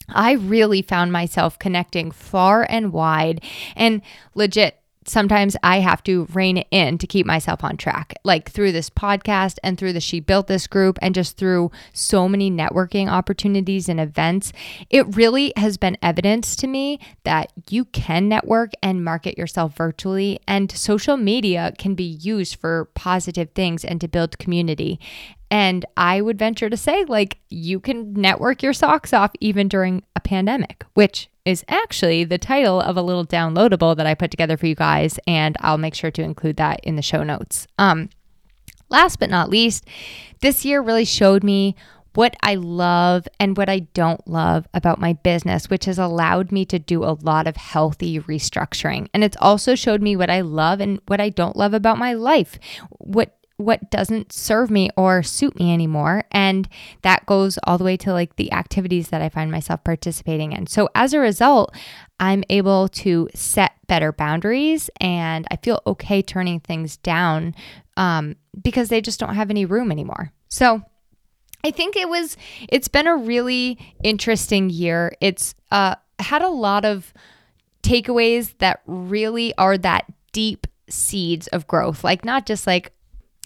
I 0.08 0.32
really 0.32 0.82
found 0.82 1.12
myself 1.12 1.58
connecting 1.58 2.10
far 2.10 2.66
and 2.68 2.92
wide 2.92 3.42
and 3.74 4.02
legit 4.34 4.80
sometimes 5.06 5.56
I 5.62 5.80
have 5.80 6.02
to 6.04 6.26
rein 6.32 6.58
it 6.58 6.66
in 6.70 6.98
to 6.98 7.06
keep 7.06 7.26
myself 7.26 7.64
on 7.64 7.76
track, 7.76 8.14
like 8.24 8.50
through 8.50 8.72
this 8.72 8.90
podcast 8.90 9.58
and 9.62 9.78
through 9.78 9.92
the 9.92 10.00
She 10.00 10.20
Built 10.20 10.46
This 10.46 10.66
group 10.66 10.98
and 11.00 11.14
just 11.14 11.36
through 11.36 11.70
so 11.92 12.28
many 12.28 12.50
networking 12.50 13.08
opportunities 13.08 13.88
and 13.88 14.00
events. 14.00 14.52
It 14.90 15.16
really 15.16 15.52
has 15.56 15.76
been 15.76 15.96
evidence 16.02 16.56
to 16.56 16.66
me 16.66 17.00
that 17.24 17.52
you 17.70 17.84
can 17.86 18.28
network 18.28 18.72
and 18.82 19.04
market 19.04 19.38
yourself 19.38 19.76
virtually, 19.76 20.40
and 20.46 20.70
social 20.70 21.16
media 21.16 21.72
can 21.78 21.94
be 21.94 22.04
used 22.04 22.56
for 22.56 22.90
positive 22.94 23.50
things 23.50 23.84
and 23.84 24.00
to 24.00 24.08
build 24.08 24.38
community. 24.38 24.98
And 25.50 25.86
I 25.96 26.20
would 26.20 26.38
venture 26.38 26.68
to 26.68 26.76
say, 26.76 27.04
like, 27.04 27.38
you 27.48 27.78
can 27.78 28.12
network 28.14 28.62
your 28.62 28.72
socks 28.72 29.12
off 29.12 29.30
even 29.40 29.68
during 29.68 30.02
a 30.16 30.20
pandemic, 30.20 30.84
which 30.94 31.28
is 31.46 31.64
actually 31.68 32.24
the 32.24 32.36
title 32.36 32.80
of 32.80 32.96
a 32.96 33.02
little 33.02 33.24
downloadable 33.24 33.96
that 33.96 34.06
I 34.06 34.14
put 34.14 34.30
together 34.30 34.56
for 34.56 34.66
you 34.66 34.74
guys. 34.74 35.18
And 35.26 35.56
I'll 35.60 35.78
make 35.78 35.94
sure 35.94 36.10
to 36.10 36.22
include 36.22 36.56
that 36.56 36.80
in 36.82 36.96
the 36.96 37.02
show 37.02 37.22
notes. 37.22 37.66
Um, 37.78 38.10
last 38.90 39.18
but 39.18 39.30
not 39.30 39.48
least, 39.48 39.86
this 40.42 40.64
year 40.64 40.82
really 40.82 41.04
showed 41.04 41.44
me 41.44 41.76
what 42.14 42.34
I 42.42 42.54
love 42.54 43.28
and 43.38 43.56
what 43.56 43.68
I 43.68 43.80
don't 43.80 44.26
love 44.26 44.66
about 44.72 44.98
my 44.98 45.12
business, 45.12 45.68
which 45.68 45.84
has 45.84 45.98
allowed 45.98 46.50
me 46.50 46.64
to 46.64 46.78
do 46.78 47.04
a 47.04 47.18
lot 47.22 47.46
of 47.46 47.56
healthy 47.56 48.18
restructuring. 48.18 49.08
And 49.12 49.22
it's 49.22 49.36
also 49.38 49.74
showed 49.74 50.02
me 50.02 50.16
what 50.16 50.30
I 50.30 50.40
love 50.40 50.80
and 50.80 51.00
what 51.06 51.20
I 51.20 51.28
don't 51.28 51.56
love 51.56 51.74
about 51.74 51.98
my 51.98 52.14
life, 52.14 52.58
what 52.90 53.38
what 53.58 53.90
doesn't 53.90 54.32
serve 54.32 54.70
me 54.70 54.90
or 54.96 55.22
suit 55.22 55.58
me 55.58 55.72
anymore. 55.72 56.24
And 56.30 56.68
that 57.02 57.24
goes 57.24 57.58
all 57.64 57.78
the 57.78 57.84
way 57.84 57.96
to 57.98 58.12
like 58.12 58.36
the 58.36 58.52
activities 58.52 59.08
that 59.08 59.22
I 59.22 59.28
find 59.28 59.50
myself 59.50 59.82
participating 59.82 60.52
in. 60.52 60.66
So 60.66 60.90
as 60.94 61.14
a 61.14 61.20
result, 61.20 61.74
I'm 62.20 62.44
able 62.50 62.88
to 62.88 63.28
set 63.34 63.72
better 63.86 64.12
boundaries 64.12 64.90
and 65.00 65.46
I 65.50 65.56
feel 65.56 65.80
okay 65.86 66.20
turning 66.22 66.60
things 66.60 66.98
down 66.98 67.54
um, 67.96 68.36
because 68.62 68.90
they 68.90 69.00
just 69.00 69.18
don't 69.18 69.34
have 69.34 69.50
any 69.50 69.64
room 69.64 69.90
anymore. 69.90 70.32
So 70.48 70.82
I 71.64 71.70
think 71.70 71.96
it 71.96 72.08
was, 72.08 72.36
it's 72.68 72.88
been 72.88 73.06
a 73.06 73.16
really 73.16 73.78
interesting 74.04 74.68
year. 74.70 75.14
It's 75.20 75.54
uh, 75.70 75.96
had 76.18 76.42
a 76.42 76.48
lot 76.48 76.84
of 76.84 77.12
takeaways 77.82 78.56
that 78.58 78.82
really 78.86 79.54
are 79.56 79.78
that 79.78 80.04
deep 80.32 80.66
seeds 80.88 81.46
of 81.48 81.66
growth. 81.66 82.04
Like, 82.04 82.24
not 82.24 82.46
just 82.46 82.66
like, 82.66 82.92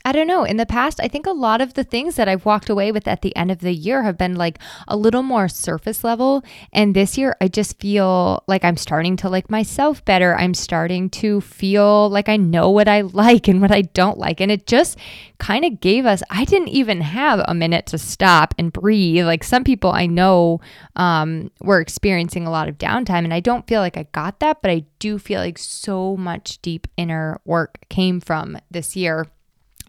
I 0.03 0.13
don't 0.13 0.27
know. 0.27 0.45
In 0.45 0.57
the 0.57 0.65
past, 0.65 0.99
I 1.03 1.09
think 1.09 1.27
a 1.27 1.33
lot 1.33 1.61
of 1.61 1.75
the 1.75 1.85
things 1.85 2.17
that 2.17 2.29
I've 2.29 2.47
walked 2.47 2.71
away 2.71 2.91
with 2.91 3.07
at 3.07 3.21
the 3.21 3.37
end 3.37 3.51
of 3.51 3.59
the 3.59 3.75
year 3.75 4.03
have 4.03 4.17
been 4.17 4.35
like 4.35 4.59
a 4.89 4.97
little 4.97 5.23
more 5.23 5.47
surface 5.47 6.03
level. 6.03 6.43
And 6.73 6.97
this 6.97 7.19
year, 7.19 7.37
I 7.41 7.49
just 7.49 7.79
feel 7.79 8.43
like 8.47 8.65
I'm 8.65 8.79
starting 8.79 9.17
to 9.19 9.29
like 9.29 9.51
myself 9.51 10.03
better. 10.07 10.35
I'm 10.37 10.55
starting 10.55 11.11
to 11.11 11.43
feel 11.43 12.09
like 12.09 12.31
I 12.31 12.39
know 12.39 12.71
what 12.71 12.89
I 12.89 13.01
like 13.13 13.47
and 13.47 13.61
what 13.61 13.73
I 13.73 13.83
don't 13.83 14.17
like. 14.17 14.41
And 14.41 14.51
it 14.51 14.67
just 14.67 14.97
kind 15.39 15.67
of 15.67 15.81
gave 15.81 16.07
us, 16.07 16.23
I 16.31 16.45
didn't 16.47 16.69
even 16.69 17.03
have 17.03 17.45
a 17.47 17.55
minute 17.55 17.87
to 17.87 17.99
stop 17.99 18.55
and 18.59 18.73
breathe. 18.73 19.27
Like 19.27 19.45
some 19.45 19.65
people 19.65 19.93
I 19.93 20.07
know 20.07 20.61
um, 20.97 21.51
were 21.61 21.81
experiencing 21.81 22.47
a 22.47 22.51
lot 22.51 22.69
of 22.69 22.79
downtime. 22.79 23.25
And 23.25 23.35
I 23.35 23.41
don't 23.41 23.67
feel 23.67 23.81
like 23.81 23.99
I 23.99 24.05
got 24.13 24.41
that, 24.41 24.63
but 24.63 24.71
I 24.71 24.85
do 24.99 25.19
feel 25.19 25.41
like 25.41 25.59
so 25.59 26.17
much 26.17 26.61
deep 26.63 26.87
inner 26.97 27.41
work 27.45 27.81
came 27.91 28.21
from 28.21 28.57
this 28.71 28.97
year 28.97 29.27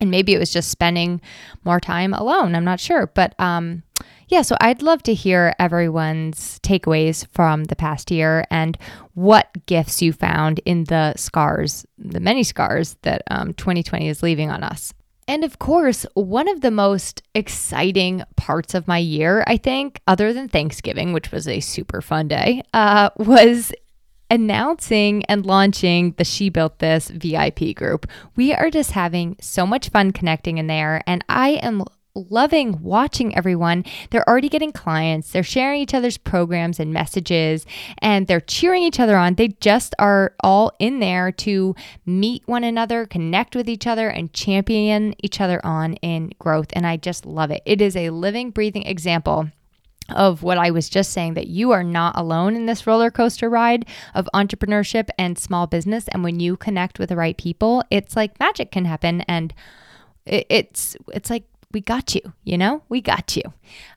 and 0.01 0.11
maybe 0.11 0.33
it 0.33 0.39
was 0.39 0.51
just 0.51 0.69
spending 0.69 1.21
more 1.63 1.79
time 1.79 2.13
alone. 2.13 2.55
I'm 2.55 2.65
not 2.65 2.79
sure. 2.79 3.07
But 3.07 3.39
um, 3.39 3.83
yeah, 4.27 4.41
so 4.41 4.57
I'd 4.59 4.81
love 4.81 5.03
to 5.03 5.13
hear 5.13 5.53
everyone's 5.59 6.59
takeaways 6.59 7.27
from 7.31 7.65
the 7.65 7.75
past 7.75 8.11
year 8.11 8.45
and 8.49 8.77
what 9.13 9.49
gifts 9.67 10.01
you 10.01 10.11
found 10.11 10.59
in 10.65 10.85
the 10.85 11.13
scars, 11.15 11.85
the 11.97 12.19
many 12.19 12.43
scars 12.43 12.97
that 13.03 13.21
um, 13.29 13.53
2020 13.53 14.07
is 14.07 14.23
leaving 14.23 14.49
on 14.49 14.63
us. 14.63 14.93
And 15.27 15.43
of 15.43 15.59
course, 15.59 16.05
one 16.13 16.47
of 16.49 16.61
the 16.61 16.71
most 16.71 17.21
exciting 17.35 18.23
parts 18.35 18.73
of 18.73 18.87
my 18.87 18.97
year, 18.97 19.43
I 19.47 19.57
think, 19.57 20.01
other 20.07 20.33
than 20.33 20.49
Thanksgiving, 20.49 21.13
which 21.13 21.31
was 21.31 21.47
a 21.47 21.59
super 21.59 22.01
fun 22.01 22.27
day, 22.27 22.63
uh, 22.73 23.11
was 23.17 23.71
announcing 24.31 25.25
and 25.25 25.45
launching 25.45 26.15
the 26.17 26.23
She 26.23 26.49
Built 26.49 26.79
This 26.79 27.09
VIP 27.09 27.75
group. 27.75 28.07
We 28.37 28.53
are 28.53 28.69
just 28.69 28.91
having 28.91 29.35
so 29.41 29.67
much 29.67 29.89
fun 29.89 30.11
connecting 30.11 30.57
in 30.57 30.67
there, 30.67 31.03
and 31.05 31.23
I 31.27 31.59
am 31.61 31.83
loving 32.15 32.81
watching 32.81 33.35
everyone. 33.35 33.83
They're 34.09 34.27
already 34.27 34.47
getting 34.47 34.71
clients, 34.71 35.31
they're 35.31 35.43
sharing 35.43 35.81
each 35.81 35.93
other's 35.93 36.17
programs 36.17 36.79
and 36.79 36.93
messages, 36.93 37.65
and 37.97 38.27
they're 38.27 38.39
cheering 38.39 38.83
each 38.83 39.01
other 39.01 39.17
on. 39.17 39.35
They 39.35 39.49
just 39.49 39.93
are 39.99 40.33
all 40.41 40.71
in 40.79 41.01
there 41.01 41.33
to 41.33 41.75
meet 42.05 42.43
one 42.45 42.63
another, 42.63 43.05
connect 43.05 43.53
with 43.53 43.67
each 43.67 43.85
other, 43.85 44.07
and 44.07 44.31
champion 44.31 45.13
each 45.21 45.41
other 45.41 45.59
on 45.65 45.95
in 45.95 46.31
growth. 46.39 46.67
And 46.71 46.87
I 46.87 46.95
just 46.95 47.25
love 47.25 47.51
it. 47.51 47.63
It 47.65 47.81
is 47.81 47.97
a 47.97 48.11
living, 48.11 48.51
breathing 48.51 48.83
example 48.83 49.49
of 50.11 50.43
what 50.43 50.57
I 50.57 50.71
was 50.71 50.89
just 50.89 51.11
saying 51.11 51.33
that 51.35 51.47
you 51.47 51.71
are 51.71 51.83
not 51.83 52.17
alone 52.17 52.55
in 52.55 52.65
this 52.65 52.85
roller 52.87 53.11
coaster 53.11 53.49
ride 53.49 53.85
of 54.13 54.29
entrepreneurship 54.33 55.09
and 55.17 55.37
small 55.37 55.67
business. 55.67 56.07
And 56.09 56.23
when 56.23 56.39
you 56.39 56.57
connect 56.57 56.99
with 56.99 57.09
the 57.09 57.15
right 57.15 57.37
people, 57.37 57.83
it's 57.89 58.15
like 58.15 58.39
magic 58.39 58.71
can 58.71 58.85
happen. 58.85 59.21
And 59.21 59.53
it's, 60.25 60.95
it's 61.13 61.29
like, 61.29 61.43
we 61.73 61.81
got 61.81 62.13
you, 62.13 62.33
you 62.43 62.57
know, 62.57 62.83
we 62.89 62.99
got 63.01 63.35
you. 63.35 63.43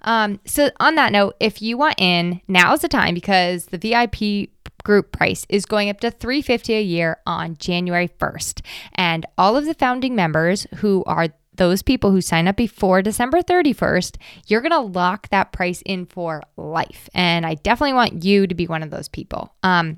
Um, 0.02 0.40
so 0.44 0.71
on 0.78 0.94
that 0.94 1.12
note, 1.12 1.35
if 1.40 1.61
you 1.61 1.76
want 1.76 1.97
in, 1.99 2.40
now's 2.47 2.83
the 2.83 2.88
time 2.88 3.14
because 3.14 3.66
the 3.66 3.78
VIP 3.78 4.50
group 4.85 5.12
price 5.12 5.47
is 5.49 5.66
going 5.66 5.88
up 5.88 5.99
to 6.00 6.11
350 6.11 6.75
a 6.75 6.83
year 6.83 7.18
on 7.26 7.56
January 7.56 8.09
1st. 8.09 8.61
And 8.94 9.26
all 9.37 9.56
of 9.56 9.64
the 9.64 9.75
founding 9.75 10.14
members 10.14 10.66
who 10.76 11.02
are 11.06 11.28
those 11.56 11.82
people 11.82 12.11
who 12.11 12.20
sign 12.20 12.49
up 12.49 12.56
before 12.56 13.02
December 13.02 13.42
31st, 13.42 14.16
you're 14.46 14.61
going 14.61 14.73
to 14.73 14.80
lock 14.80 15.28
that 15.28 15.52
price 15.52 15.82
in 15.87 16.06
for 16.06 16.42
life. 16.56 17.08
And 17.14 17.46
I 17.46 17.54
definitely 17.54 17.94
want 17.94 18.25
you 18.25 18.46
to 18.46 18.54
be 18.54 18.66
one 18.66 18.82
of 18.82 18.90
those 18.90 19.08
people. 19.08 19.54
Um, 19.62 19.96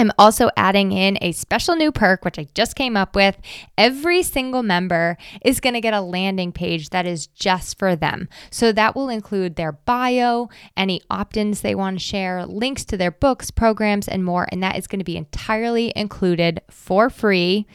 I'm 0.00 0.12
also 0.18 0.48
adding 0.56 0.92
in 0.92 1.18
a 1.20 1.32
special 1.32 1.76
new 1.76 1.92
perk, 1.92 2.24
which 2.24 2.38
I 2.38 2.46
just 2.54 2.74
came 2.74 2.96
up 2.96 3.14
with. 3.14 3.36
Every 3.76 4.22
single 4.22 4.62
member 4.62 5.18
is 5.44 5.60
going 5.60 5.74
to 5.74 5.80
get 5.82 5.92
a 5.92 6.00
landing 6.00 6.52
page 6.52 6.88
that 6.88 7.04
is 7.04 7.26
just 7.26 7.78
for 7.78 7.94
them. 7.94 8.28
So 8.50 8.72
that 8.72 8.96
will 8.96 9.10
include 9.10 9.56
their 9.56 9.72
bio, 9.72 10.48
any 10.74 11.02
opt 11.10 11.36
ins 11.36 11.60
they 11.60 11.74
want 11.74 11.98
to 11.98 12.04
share, 12.04 12.46
links 12.46 12.82
to 12.86 12.96
their 12.96 13.10
books, 13.10 13.50
programs, 13.50 14.08
and 14.08 14.24
more. 14.24 14.48
And 14.50 14.62
that 14.62 14.78
is 14.78 14.86
going 14.86 15.00
to 15.00 15.04
be 15.04 15.18
entirely 15.18 15.92
included 15.94 16.62
for 16.70 17.10
free. 17.10 17.66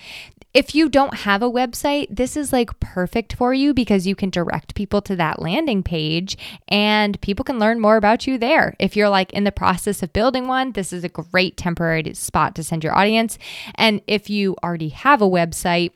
If 0.55 0.73
you 0.73 0.87
don't 0.87 1.13
have 1.13 1.43
a 1.43 1.51
website, 1.51 2.07
this 2.09 2.37
is 2.37 2.53
like 2.53 2.79
perfect 2.79 3.35
for 3.35 3.53
you 3.53 3.73
because 3.73 4.07
you 4.07 4.15
can 4.15 4.29
direct 4.29 4.73
people 4.73 5.01
to 5.01 5.13
that 5.17 5.41
landing 5.41 5.83
page 5.83 6.37
and 6.69 7.19
people 7.19 7.43
can 7.43 7.59
learn 7.59 7.81
more 7.81 7.97
about 7.97 8.25
you 8.25 8.37
there. 8.37 8.73
If 8.79 8.95
you're 8.95 9.09
like 9.09 9.33
in 9.33 9.43
the 9.43 9.51
process 9.51 10.01
of 10.01 10.13
building 10.13 10.47
one, 10.47 10.71
this 10.71 10.93
is 10.93 11.03
a 11.03 11.09
great 11.09 11.57
temporary 11.57 12.13
spot 12.13 12.55
to 12.55 12.63
send 12.63 12.85
your 12.85 12.97
audience. 12.97 13.37
And 13.75 13.99
if 14.07 14.29
you 14.29 14.55
already 14.63 14.89
have 14.89 15.21
a 15.21 15.27
website, 15.27 15.91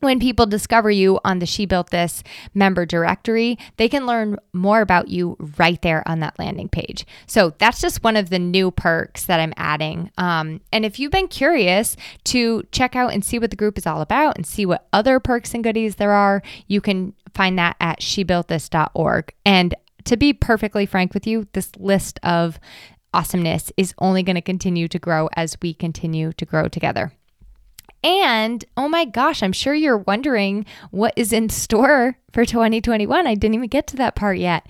when 0.00 0.20
people 0.20 0.46
discover 0.46 0.90
you 0.90 1.18
on 1.24 1.38
the 1.38 1.46
She 1.46 1.66
Built 1.66 1.90
This 1.90 2.22
member 2.54 2.86
directory, 2.86 3.58
they 3.76 3.88
can 3.88 4.06
learn 4.06 4.38
more 4.52 4.80
about 4.80 5.08
you 5.08 5.36
right 5.56 5.80
there 5.82 6.06
on 6.06 6.20
that 6.20 6.38
landing 6.38 6.68
page. 6.68 7.06
So 7.26 7.54
that's 7.58 7.80
just 7.80 8.04
one 8.04 8.16
of 8.16 8.30
the 8.30 8.38
new 8.38 8.70
perks 8.70 9.24
that 9.24 9.40
I'm 9.40 9.54
adding. 9.56 10.10
Um, 10.18 10.60
and 10.72 10.84
if 10.84 10.98
you've 10.98 11.12
been 11.12 11.28
curious 11.28 11.96
to 12.24 12.62
check 12.72 12.94
out 12.94 13.12
and 13.12 13.24
see 13.24 13.38
what 13.38 13.50
the 13.50 13.56
group 13.56 13.78
is 13.78 13.86
all 13.86 14.00
about 14.00 14.36
and 14.36 14.46
see 14.46 14.66
what 14.66 14.86
other 14.92 15.20
perks 15.20 15.54
and 15.54 15.64
goodies 15.64 15.96
there 15.96 16.12
are, 16.12 16.42
you 16.66 16.80
can 16.80 17.14
find 17.34 17.58
that 17.58 17.76
at 17.80 18.00
shebuiltthis.org. 18.00 19.32
And 19.44 19.74
to 20.04 20.16
be 20.16 20.32
perfectly 20.32 20.86
frank 20.86 21.14
with 21.14 21.26
you, 21.26 21.48
this 21.52 21.70
list 21.76 22.18
of 22.22 22.58
awesomeness 23.12 23.72
is 23.76 23.94
only 23.98 24.22
going 24.22 24.36
to 24.36 24.42
continue 24.42 24.88
to 24.88 24.98
grow 24.98 25.28
as 25.34 25.56
we 25.62 25.74
continue 25.74 26.32
to 26.34 26.44
grow 26.44 26.68
together. 26.68 27.12
And 28.02 28.64
oh 28.76 28.88
my 28.88 29.04
gosh, 29.04 29.42
I'm 29.42 29.52
sure 29.52 29.74
you're 29.74 29.98
wondering 29.98 30.66
what 30.90 31.14
is 31.16 31.32
in 31.32 31.48
store 31.48 32.18
for 32.32 32.44
2021. 32.44 33.26
I 33.26 33.34
didn't 33.34 33.54
even 33.54 33.68
get 33.68 33.86
to 33.88 33.96
that 33.96 34.14
part 34.14 34.38
yet. 34.38 34.66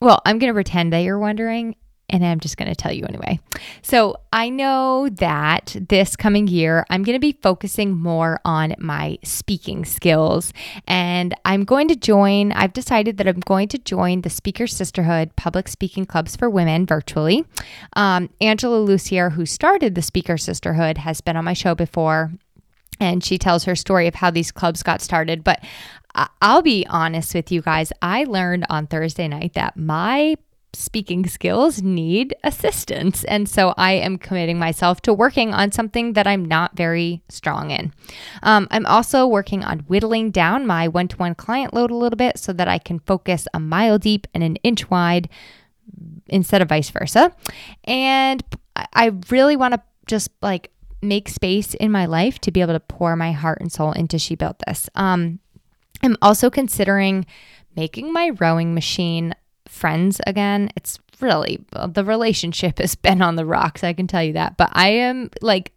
Well, 0.00 0.20
I'm 0.24 0.38
going 0.38 0.50
to 0.50 0.54
pretend 0.54 0.92
that 0.92 1.00
you're 1.00 1.18
wondering 1.18 1.76
and 2.10 2.24
I'm 2.24 2.40
just 2.40 2.56
going 2.56 2.68
to 2.68 2.74
tell 2.74 2.92
you 2.92 3.04
anyway. 3.06 3.40
So, 3.82 4.20
I 4.32 4.48
know 4.48 5.08
that 5.08 5.76
this 5.88 6.16
coming 6.16 6.46
year, 6.46 6.84
I'm 6.90 7.02
going 7.02 7.16
to 7.16 7.20
be 7.20 7.38
focusing 7.42 7.96
more 7.96 8.40
on 8.44 8.74
my 8.78 9.18
speaking 9.24 9.84
skills. 9.84 10.52
And 10.86 11.34
I'm 11.44 11.64
going 11.64 11.88
to 11.88 11.96
join, 11.96 12.52
I've 12.52 12.72
decided 12.72 13.16
that 13.16 13.26
I'm 13.26 13.40
going 13.40 13.68
to 13.68 13.78
join 13.78 14.22
the 14.22 14.30
Speaker 14.30 14.66
Sisterhood 14.66 15.34
Public 15.36 15.68
Speaking 15.68 16.06
Clubs 16.06 16.36
for 16.36 16.50
Women 16.50 16.86
virtually. 16.86 17.44
Um, 17.96 18.30
Angela 18.40 18.86
Lussier, 18.86 19.32
who 19.32 19.46
started 19.46 19.94
the 19.94 20.02
Speaker 20.02 20.36
Sisterhood, 20.36 20.98
has 20.98 21.20
been 21.20 21.36
on 21.36 21.44
my 21.44 21.54
show 21.54 21.74
before 21.74 22.32
and 23.00 23.24
she 23.24 23.38
tells 23.38 23.64
her 23.64 23.74
story 23.74 24.06
of 24.06 24.16
how 24.16 24.30
these 24.30 24.52
clubs 24.52 24.82
got 24.82 25.00
started. 25.00 25.42
But 25.42 25.64
I'll 26.42 26.62
be 26.62 26.86
honest 26.88 27.34
with 27.34 27.50
you 27.50 27.62
guys, 27.62 27.92
I 28.02 28.24
learned 28.24 28.66
on 28.68 28.86
Thursday 28.86 29.26
night 29.26 29.54
that 29.54 29.76
my 29.76 30.36
speaking 30.72 31.26
skills 31.26 31.82
need 31.82 32.34
assistance. 32.44 33.24
And 33.24 33.48
so 33.48 33.74
I 33.76 33.92
am 33.92 34.18
committing 34.18 34.58
myself 34.58 35.00
to 35.02 35.12
working 35.12 35.52
on 35.52 35.72
something 35.72 36.12
that 36.14 36.26
I'm 36.26 36.44
not 36.44 36.76
very 36.76 37.22
strong 37.28 37.70
in. 37.70 37.92
Um, 38.42 38.68
I'm 38.70 38.86
also 38.86 39.26
working 39.26 39.64
on 39.64 39.80
whittling 39.80 40.30
down 40.30 40.66
my 40.66 40.88
one 40.88 41.08
to 41.08 41.16
one 41.16 41.34
client 41.34 41.74
load 41.74 41.90
a 41.90 41.96
little 41.96 42.16
bit 42.16 42.38
so 42.38 42.52
that 42.52 42.68
I 42.68 42.78
can 42.78 43.00
focus 43.00 43.46
a 43.52 43.60
mile 43.60 43.98
deep 43.98 44.26
and 44.34 44.42
an 44.42 44.56
inch 44.56 44.90
wide 44.90 45.28
instead 46.28 46.62
of 46.62 46.68
vice 46.68 46.90
versa. 46.90 47.34
And 47.84 48.42
I 48.76 49.12
really 49.30 49.56
want 49.56 49.74
to 49.74 49.82
just 50.06 50.30
like 50.40 50.70
make 51.02 51.28
space 51.28 51.74
in 51.74 51.90
my 51.90 52.06
life 52.06 52.38
to 52.40 52.50
be 52.50 52.60
able 52.60 52.74
to 52.74 52.80
pour 52.80 53.16
my 53.16 53.32
heart 53.32 53.60
and 53.60 53.72
soul 53.72 53.92
into 53.92 54.18
She 54.18 54.34
Built 54.34 54.62
This. 54.66 54.88
Um, 54.94 55.40
I'm 56.02 56.16
also 56.22 56.50
considering 56.50 57.26
making 57.76 58.12
my 58.12 58.30
rowing 58.38 58.74
machine 58.74 59.34
friends 59.70 60.20
again. 60.26 60.70
It's 60.76 60.98
really, 61.20 61.64
the 61.70 62.04
relationship 62.04 62.78
has 62.78 62.94
been 62.94 63.22
on 63.22 63.36
the 63.36 63.46
rocks, 63.46 63.84
I 63.84 63.92
can 63.92 64.06
tell 64.06 64.22
you 64.22 64.32
that. 64.34 64.56
But 64.56 64.70
I 64.72 64.88
am 64.90 65.30
like 65.40 65.72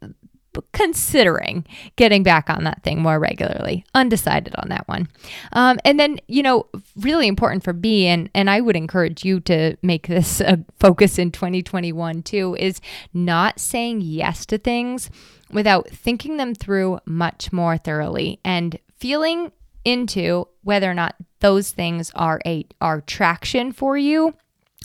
considering 0.71 1.65
getting 1.95 2.23
back 2.23 2.49
on 2.49 2.63
that 2.63 2.83
thing 2.83 3.01
more 3.01 3.19
regularly. 3.19 3.85
Undecided 3.95 4.53
on 4.57 4.69
that 4.69 4.87
one. 4.87 5.07
Um, 5.51 5.79
and 5.83 5.99
then, 5.99 6.19
you 6.27 6.43
know, 6.43 6.67
really 6.95 7.27
important 7.27 7.63
for 7.63 7.73
me, 7.73 8.07
and, 8.07 8.29
and 8.35 8.49
I 8.49 8.61
would 8.61 8.75
encourage 8.75 9.25
you 9.25 9.39
to 9.41 9.75
make 9.81 10.07
this 10.07 10.41
a 10.41 10.63
focus 10.79 11.17
in 11.17 11.31
2021 11.31 12.23
too, 12.23 12.55
is 12.59 12.81
not 13.13 13.59
saying 13.59 14.01
yes 14.01 14.45
to 14.47 14.57
things 14.57 15.09
without 15.51 15.89
thinking 15.89 16.37
them 16.37 16.53
through 16.55 16.99
much 17.05 17.51
more 17.51 17.77
thoroughly 17.77 18.39
and 18.43 18.79
feeling 18.97 19.51
into 19.85 20.47
whether 20.61 20.89
or 20.89 20.93
not 20.93 21.15
those 21.39 21.71
things 21.71 22.11
are 22.15 22.39
a 22.45 22.65
are 22.79 23.01
traction 23.01 23.71
for 23.71 23.97
you 23.97 24.33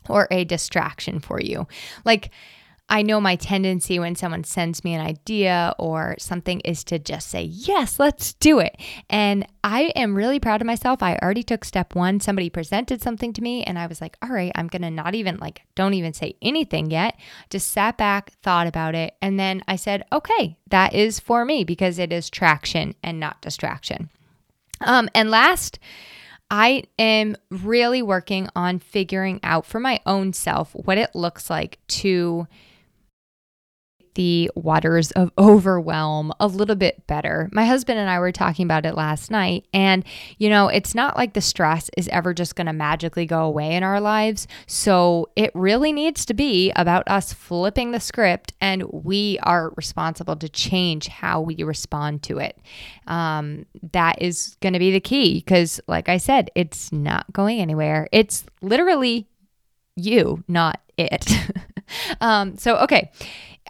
or 0.09 0.27
a 0.31 0.45
distraction 0.45 1.21
for 1.21 1.41
you. 1.41 1.67
Like 2.05 2.31
I 2.91 3.03
know 3.03 3.21
my 3.21 3.37
tendency 3.37 3.99
when 3.99 4.17
someone 4.17 4.45
sends 4.45 4.83
me 4.83 4.95
an 4.95 5.05
idea 5.05 5.75
or 5.79 6.17
something 6.19 6.61
is 6.61 6.85
to 6.85 6.99
just 6.99 7.29
say, 7.29 7.43
Yes, 7.43 8.01
let's 8.01 8.33
do 8.35 8.61
it. 8.61 8.77
And 9.11 9.47
I 9.63 9.93
am 9.95 10.15
really 10.15 10.41
proud 10.41 10.63
of 10.63 10.67
myself. 10.67 11.03
I 11.03 11.17
already 11.17 11.43
took 11.43 11.65
step 11.65 11.95
one. 11.95 12.19
Somebody 12.21 12.49
presented 12.49 13.03
something 13.03 13.35
to 13.35 13.43
me, 13.43 13.63
and 13.65 13.79
I 13.79 13.87
was 13.87 14.01
like, 14.01 14.17
All 14.23 14.31
right, 14.31 14.53
I'm 14.55 14.69
going 14.69 14.83
to 14.83 14.91
not 14.91 15.15
even 15.15 15.37
like, 15.37 15.63
don't 15.75 15.95
even 15.95 16.15
say 16.15 16.37
anything 16.41 16.91
yet. 16.91 17.17
Just 17.51 17.71
sat 17.71 17.99
back, 17.99 18.33
thought 18.43 18.67
about 18.67 18.95
it. 18.95 19.15
And 19.21 19.39
then 19.39 19.63
I 19.69 19.77
said, 19.77 20.05
Okay, 20.11 20.57
that 20.69 20.95
is 20.95 21.21
for 21.21 21.45
me 21.45 21.65
because 21.65 21.99
it 21.99 22.13
is 22.13 22.31
traction 22.31 22.95
and 23.03 23.21
not 23.21 23.43
distraction. 23.43 24.09
Um, 24.81 25.09
and 25.15 25.31
last, 25.31 25.79
I 26.51 26.85
am 26.99 27.37
really 27.51 28.03
working 28.03 28.49
on 28.57 28.79
figuring 28.79 29.41
out 29.43 29.67
for 29.67 29.81
my 29.81 30.01
own 30.07 30.33
self 30.33 30.75
what 30.75 30.99
it 30.99 31.15
looks 31.15 31.51
like 31.51 31.79
to 31.89 32.47
the 34.19 34.51
waters 34.57 35.13
of 35.13 35.31
overwhelm 35.39 36.33
a 36.41 36.49
little 36.49 36.75
bit 36.75 37.07
better. 37.07 37.49
My 37.53 37.65
husband 37.65 38.01
and 38.01 38.11
I 38.11 38.19
were 38.19 38.33
talking 38.33 38.65
about 38.65 38.85
it 38.85 38.97
last 38.97 39.31
night. 39.31 39.65
And, 39.73 40.05
you 40.39 40.51
know, 40.51 40.67
it's 40.67 40.93
not 40.93 41.17
like 41.17 41.35
the 41.35 41.41
stress 41.41 41.89
is 41.97 42.09
ever 42.09 42.35
just 42.35 42.57
going 42.57 42.67
to 42.67 42.73
magically 42.73 43.27
go 43.27 43.43
away 43.45 43.77
in 43.77 43.85
our 43.85 44.01
lives. 44.01 44.49
So 44.67 45.29
it 45.37 45.53
really 45.55 45.93
needs 45.93 46.27
to 46.27 46.35
be 46.35 46.73
about 46.73 47.07
us 47.07 47.33
flipping 47.33 47.93
the 47.93 48.01
script 48.01 48.55
and 48.61 48.83
we 48.91 49.39
are 49.45 49.73
responsible 49.77 50.35
to 50.35 50.49
change 50.49 51.07
how 51.07 51.41
we 51.41 51.63
respond 51.63 52.25
to 52.25 52.39
it. 52.39 52.59
Um, 53.07 53.67
that 53.93 54.21
is 54.21 54.57
going 54.61 54.73
to 54.73 54.81
be 54.81 54.91
the 54.91 54.99
key 54.99 55.35
because, 55.35 55.81
like 55.87 56.09
I 56.09 56.17
said, 56.17 56.51
it's 56.57 56.91
not 56.91 57.33
going 57.33 57.61
anywhere. 57.61 58.09
It's 58.11 58.45
literally 58.63 59.29
you, 59.95 60.43
not 60.49 60.81
it. 60.97 61.33
um, 62.21 62.57
so, 62.57 62.79
okay. 62.79 63.13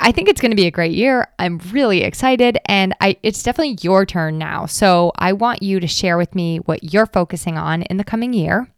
I 0.00 0.12
think 0.12 0.28
it's 0.28 0.40
going 0.40 0.50
to 0.50 0.56
be 0.56 0.66
a 0.66 0.70
great 0.70 0.92
year. 0.92 1.28
I'm 1.38 1.58
really 1.70 2.02
excited 2.02 2.58
and 2.66 2.94
I 3.00 3.16
it's 3.22 3.42
definitely 3.42 3.78
your 3.80 4.06
turn 4.06 4.38
now. 4.38 4.66
So 4.66 5.12
I 5.16 5.32
want 5.32 5.62
you 5.62 5.80
to 5.80 5.86
share 5.86 6.16
with 6.16 6.34
me 6.34 6.58
what 6.58 6.92
you're 6.92 7.06
focusing 7.06 7.58
on 7.58 7.82
in 7.82 7.96
the 7.96 8.04
coming 8.04 8.32
year. 8.32 8.68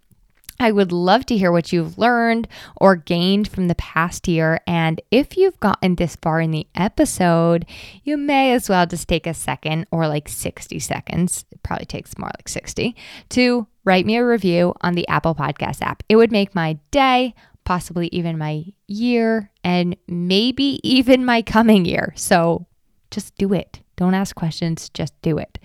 I 0.60 0.72
would 0.72 0.92
love 0.92 1.24
to 1.26 1.38
hear 1.38 1.50
what 1.50 1.72
you've 1.72 1.96
learned 1.96 2.46
or 2.76 2.94
gained 2.94 3.48
from 3.48 3.68
the 3.68 3.74
past 3.76 4.28
year. 4.28 4.60
And 4.66 5.00
if 5.10 5.38
you've 5.38 5.58
gotten 5.58 5.94
this 5.94 6.16
far 6.16 6.38
in 6.38 6.50
the 6.50 6.66
episode, 6.74 7.64
you 8.04 8.18
may 8.18 8.52
as 8.52 8.68
well 8.68 8.84
just 8.84 9.08
take 9.08 9.26
a 9.26 9.32
second 9.32 9.86
or 9.90 10.06
like 10.06 10.28
60 10.28 10.78
seconds, 10.78 11.46
it 11.50 11.62
probably 11.62 11.86
takes 11.86 12.18
more 12.18 12.28
like 12.36 12.46
60, 12.46 12.94
to 13.30 13.66
write 13.84 14.04
me 14.04 14.16
a 14.16 14.26
review 14.26 14.74
on 14.82 14.94
the 14.94 15.08
Apple 15.08 15.34
Podcast 15.34 15.80
app. 15.80 16.02
It 16.10 16.16
would 16.16 16.30
make 16.30 16.54
my 16.54 16.78
day 16.90 17.34
possibly 17.70 18.08
even 18.10 18.36
my 18.36 18.64
year, 18.88 19.48
and 19.62 19.96
maybe 20.08 20.80
even 20.82 21.24
my 21.24 21.40
coming 21.40 21.84
year. 21.84 22.12
So 22.16 22.66
just 23.12 23.32
do 23.36 23.52
it. 23.52 23.78
Don't 23.94 24.12
ask 24.12 24.34
questions, 24.34 24.88
just 24.88 25.14
do 25.22 25.38
it. 25.38 25.56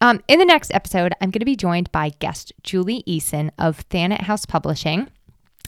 Um, 0.00 0.22
in 0.28 0.38
the 0.38 0.46
next 0.46 0.72
episode, 0.72 1.12
I'm 1.20 1.30
going 1.30 1.40
to 1.40 1.44
be 1.44 1.54
joined 1.54 1.92
by 1.92 2.08
guest 2.20 2.54
Julie 2.62 3.04
Eason 3.06 3.50
of 3.58 3.86
Thanet 3.90 4.22
House 4.22 4.46
Publishing. 4.46 5.10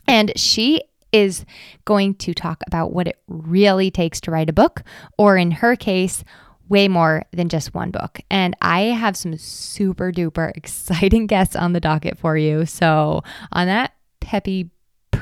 And 0.08 0.32
she 0.36 0.80
is 1.12 1.44
going 1.84 2.14
to 2.14 2.32
talk 2.32 2.62
about 2.66 2.94
what 2.94 3.06
it 3.06 3.18
really 3.28 3.90
takes 3.90 4.22
to 4.22 4.30
write 4.30 4.48
a 4.48 4.54
book, 4.54 4.84
or 5.18 5.36
in 5.36 5.50
her 5.50 5.76
case, 5.76 6.24
way 6.66 6.88
more 6.88 7.26
than 7.34 7.50
just 7.50 7.74
one 7.74 7.90
book. 7.90 8.20
And 8.30 8.56
I 8.62 8.84
have 8.84 9.18
some 9.18 9.36
super 9.36 10.12
duper 10.12 10.50
exciting 10.56 11.26
guests 11.26 11.54
on 11.54 11.74
the 11.74 11.80
docket 11.80 12.16
for 12.16 12.38
you. 12.38 12.64
So, 12.64 13.22
on 13.52 13.66
that 13.66 13.92
peppy 14.20 14.70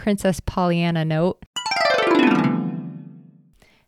Princess 0.02 0.40
Pollyanna 0.40 1.04
note. 1.04 1.38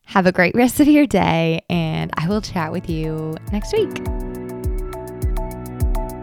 Have 0.05 0.27
a 0.27 0.33
great 0.33 0.55
rest 0.55 0.79
of 0.79 0.87
your 0.87 1.09
day, 1.09 1.63
and 1.69 2.13
I 2.17 2.29
will 2.29 2.41
chat 2.41 2.71
with 2.71 2.89
you 2.89 3.35
next 3.51 3.73
week. 3.73 3.93